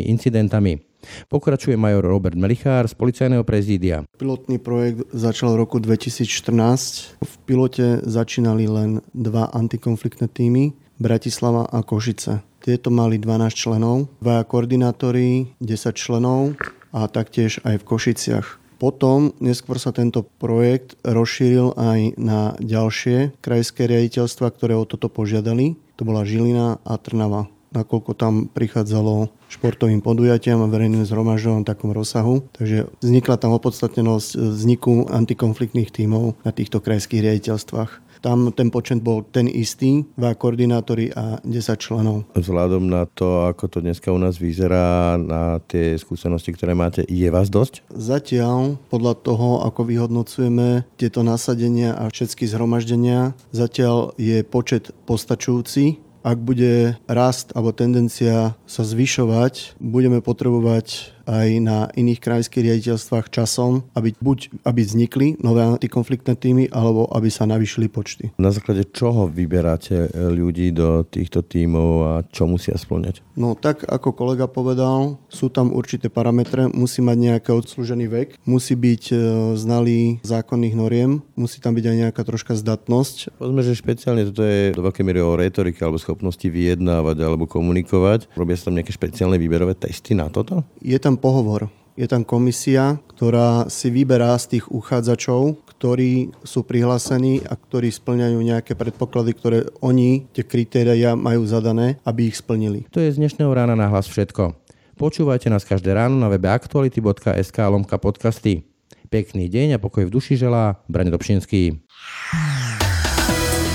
incidentami. 0.04 0.88
Pokračuje 1.30 1.78
major 1.78 2.02
Robert 2.02 2.34
Melichár 2.34 2.90
z 2.90 2.94
policajného 2.98 3.46
prezídia. 3.46 4.02
Pilotný 4.18 4.58
projekt 4.58 5.06
začal 5.14 5.54
v 5.54 5.60
roku 5.62 5.78
2014. 5.78 7.22
V 7.22 7.34
pilote 7.46 8.02
začínali 8.02 8.66
len 8.66 8.90
dva 9.14 9.46
antikonfliktné 9.54 10.26
týmy, 10.26 10.74
Bratislava 10.98 11.70
a 11.70 11.86
Košice. 11.86 12.42
Tieto 12.58 12.90
mali 12.90 13.22
12 13.22 13.54
členov, 13.54 14.10
dvaja 14.18 14.42
koordinátori, 14.42 15.54
10 15.62 15.94
členov 15.94 16.58
a 16.92 17.08
taktiež 17.08 17.60
aj 17.64 17.82
v 17.82 17.88
Košiciach. 17.88 18.46
Potom 18.78 19.34
neskôr 19.42 19.82
sa 19.82 19.90
tento 19.90 20.22
projekt 20.22 20.94
rozšíril 21.02 21.74
aj 21.74 22.14
na 22.14 22.54
ďalšie 22.62 23.34
krajské 23.42 23.90
riaditeľstva, 23.90 24.54
ktoré 24.54 24.78
o 24.78 24.86
toto 24.86 25.10
požiadali. 25.10 25.74
To 25.98 26.06
bola 26.06 26.22
Žilina 26.22 26.78
a 26.86 26.94
Trnava 26.94 27.50
nakoľko 27.72 28.16
tam 28.16 28.34
prichádzalo 28.48 29.28
športovým 29.48 30.00
podujatiam 30.00 30.60
a 30.64 30.70
verejným 30.70 31.04
zhromažďovaním 31.04 31.64
v 31.64 31.70
takom 31.70 31.90
rozsahu. 31.92 32.44
Takže 32.56 32.88
vznikla 33.00 33.36
tam 33.40 33.56
opodstatnenosť 33.56 34.36
vzniku 34.36 35.08
antikonfliktných 35.08 35.92
tímov 35.92 36.36
na 36.44 36.52
týchto 36.52 36.80
krajských 36.80 37.24
riaditeľstvách. 37.24 38.07
Tam 38.20 38.50
ten 38.52 38.68
počet 38.68 39.00
bol 39.00 39.22
ten 39.26 39.46
istý, 39.46 40.06
dva 40.18 40.34
koordinátori 40.34 41.10
a 41.14 41.38
10 41.42 41.78
členov. 41.78 42.26
Vzhľadom 42.34 42.90
na 42.90 43.06
to, 43.06 43.46
ako 43.48 43.70
to 43.70 43.78
dneska 43.80 44.10
u 44.10 44.18
nás 44.18 44.36
vyzerá, 44.36 45.16
na 45.18 45.62
tie 45.66 45.94
skúsenosti, 45.98 46.54
ktoré 46.54 46.74
máte, 46.74 47.04
je 47.06 47.28
vás 47.30 47.50
dosť? 47.50 47.86
Zatiaľ, 47.92 48.78
podľa 48.90 49.14
toho, 49.22 49.62
ako 49.66 49.86
vyhodnocujeme 49.86 50.88
tieto 50.98 51.22
nasadenia 51.22 51.94
a 51.94 52.10
všetky 52.10 52.46
zhromaždenia, 52.46 53.36
zatiaľ 53.54 54.14
je 54.18 54.42
počet 54.42 54.90
postačujúci 55.06 56.08
ak 56.28 56.38
bude 56.44 56.98
rast 57.08 57.54
alebo 57.56 57.72
tendencia 57.72 58.58
sa 58.66 58.82
zvyšovať, 58.84 59.78
budeme 59.80 60.20
potrebovať 60.20 61.16
aj 61.28 61.48
na 61.60 61.78
iných 61.92 62.24
krajských 62.24 62.64
riaditeľstvách 62.64 63.28
časom, 63.28 63.84
aby 63.92 64.16
buď 64.16 64.64
aby 64.64 64.80
vznikli 64.80 65.36
nové 65.44 65.60
antikonfliktné 65.60 66.34
týmy, 66.40 66.64
alebo 66.72 67.04
aby 67.12 67.28
sa 67.28 67.44
navýšili 67.44 67.92
počty. 67.92 68.32
Na 68.40 68.48
základe 68.48 68.88
čoho 68.88 69.28
vyberáte 69.28 70.08
ľudí 70.16 70.72
do 70.72 71.04
týchto 71.04 71.44
týmov 71.44 71.90
a 72.08 72.12
čo 72.32 72.48
musia 72.48 72.74
splňať? 72.80 73.20
No 73.36 73.52
tak 73.52 73.84
ako 73.84 74.16
kolega 74.16 74.48
povedal, 74.48 75.20
sú 75.28 75.52
tam 75.52 75.70
určité 75.76 76.08
parametre, 76.08 76.70
musí 76.72 77.04
mať 77.04 77.16
nejaký 77.18 77.50
odslúžený 77.52 78.06
vek, 78.08 78.28
musí 78.48 78.74
byť 78.78 79.04
e, 79.12 79.16
znalý 79.58 80.18
zákonných 80.24 80.74
noriem, 80.74 81.20
musí 81.36 81.60
tam 81.60 81.76
byť 81.76 81.84
aj 81.84 81.96
nejaká 82.06 82.22
troška 82.24 82.56
zdatnosť. 82.56 83.36
Povedzme, 83.36 83.62
že 83.66 83.78
špeciálne 83.78 84.22
toto 84.30 84.42
je 84.46 84.72
do 84.72 84.82
veľkej 84.82 85.04
miery 85.04 85.20
o 85.20 85.36
retorike 85.36 85.82
alebo 85.82 86.00
schopnosti 86.00 86.46
vyjednávať 86.46 87.16
alebo 87.20 87.44
komunikovať. 87.50 88.32
Robia 88.38 88.56
sa 88.56 88.70
tam 88.70 88.78
nejaké 88.78 88.94
špeciálne 88.94 89.36
výberové 89.36 89.74
testy 89.76 90.14
na 90.14 90.30
toto? 90.32 90.62
Je 90.80 90.96
tam 90.96 91.17
pohovor. 91.18 91.68
Je 91.98 92.06
tam 92.06 92.22
komisia, 92.22 93.02
ktorá 93.10 93.66
si 93.66 93.90
vyberá 93.90 94.38
z 94.38 94.56
tých 94.56 94.70
uchádzačov, 94.70 95.58
ktorí 95.66 96.30
sú 96.46 96.62
prihlásení 96.62 97.42
a 97.42 97.58
ktorí 97.58 97.90
splňajú 97.90 98.38
nejaké 98.38 98.78
predpoklady, 98.78 99.30
ktoré 99.34 99.58
oni, 99.82 100.30
tie 100.30 100.46
kritéria 100.46 101.18
majú 101.18 101.42
zadané, 101.42 101.98
aby 102.06 102.30
ich 102.30 102.38
splnili. 102.38 102.86
To 102.94 103.02
je 103.02 103.10
z 103.10 103.18
dnešného 103.18 103.50
rána 103.50 103.74
na 103.74 103.90
hlas 103.90 104.06
všetko. 104.06 104.54
Počúvajte 104.98 105.50
nás 105.50 105.66
každé 105.66 105.94
ráno 105.94 106.18
na 106.18 106.30
webe 106.30 106.46
aktuality.sk 106.50 107.58
lomka 107.66 107.98
podcasty. 107.98 108.66
Pekný 109.10 109.50
deň 109.50 109.78
a 109.78 109.82
pokoj 109.82 110.06
v 110.06 110.14
duši 110.14 110.38
želá 110.38 110.78
Brane 110.90 111.10
Dobšinský. 111.10 111.82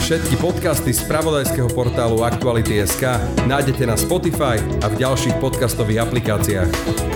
Všetky 0.04 0.36
podcasty 0.44 0.92
z 0.92 1.08
pravodajského 1.08 1.72
portálu 1.72 2.28
Aktuality.sk 2.28 3.04
nájdete 3.48 3.88
na 3.88 3.96
Spotify 3.96 4.60
a 4.84 4.92
v 4.92 5.00
ďalších 5.00 5.40
podcastových 5.40 6.04
aplikáciách. 6.04 7.13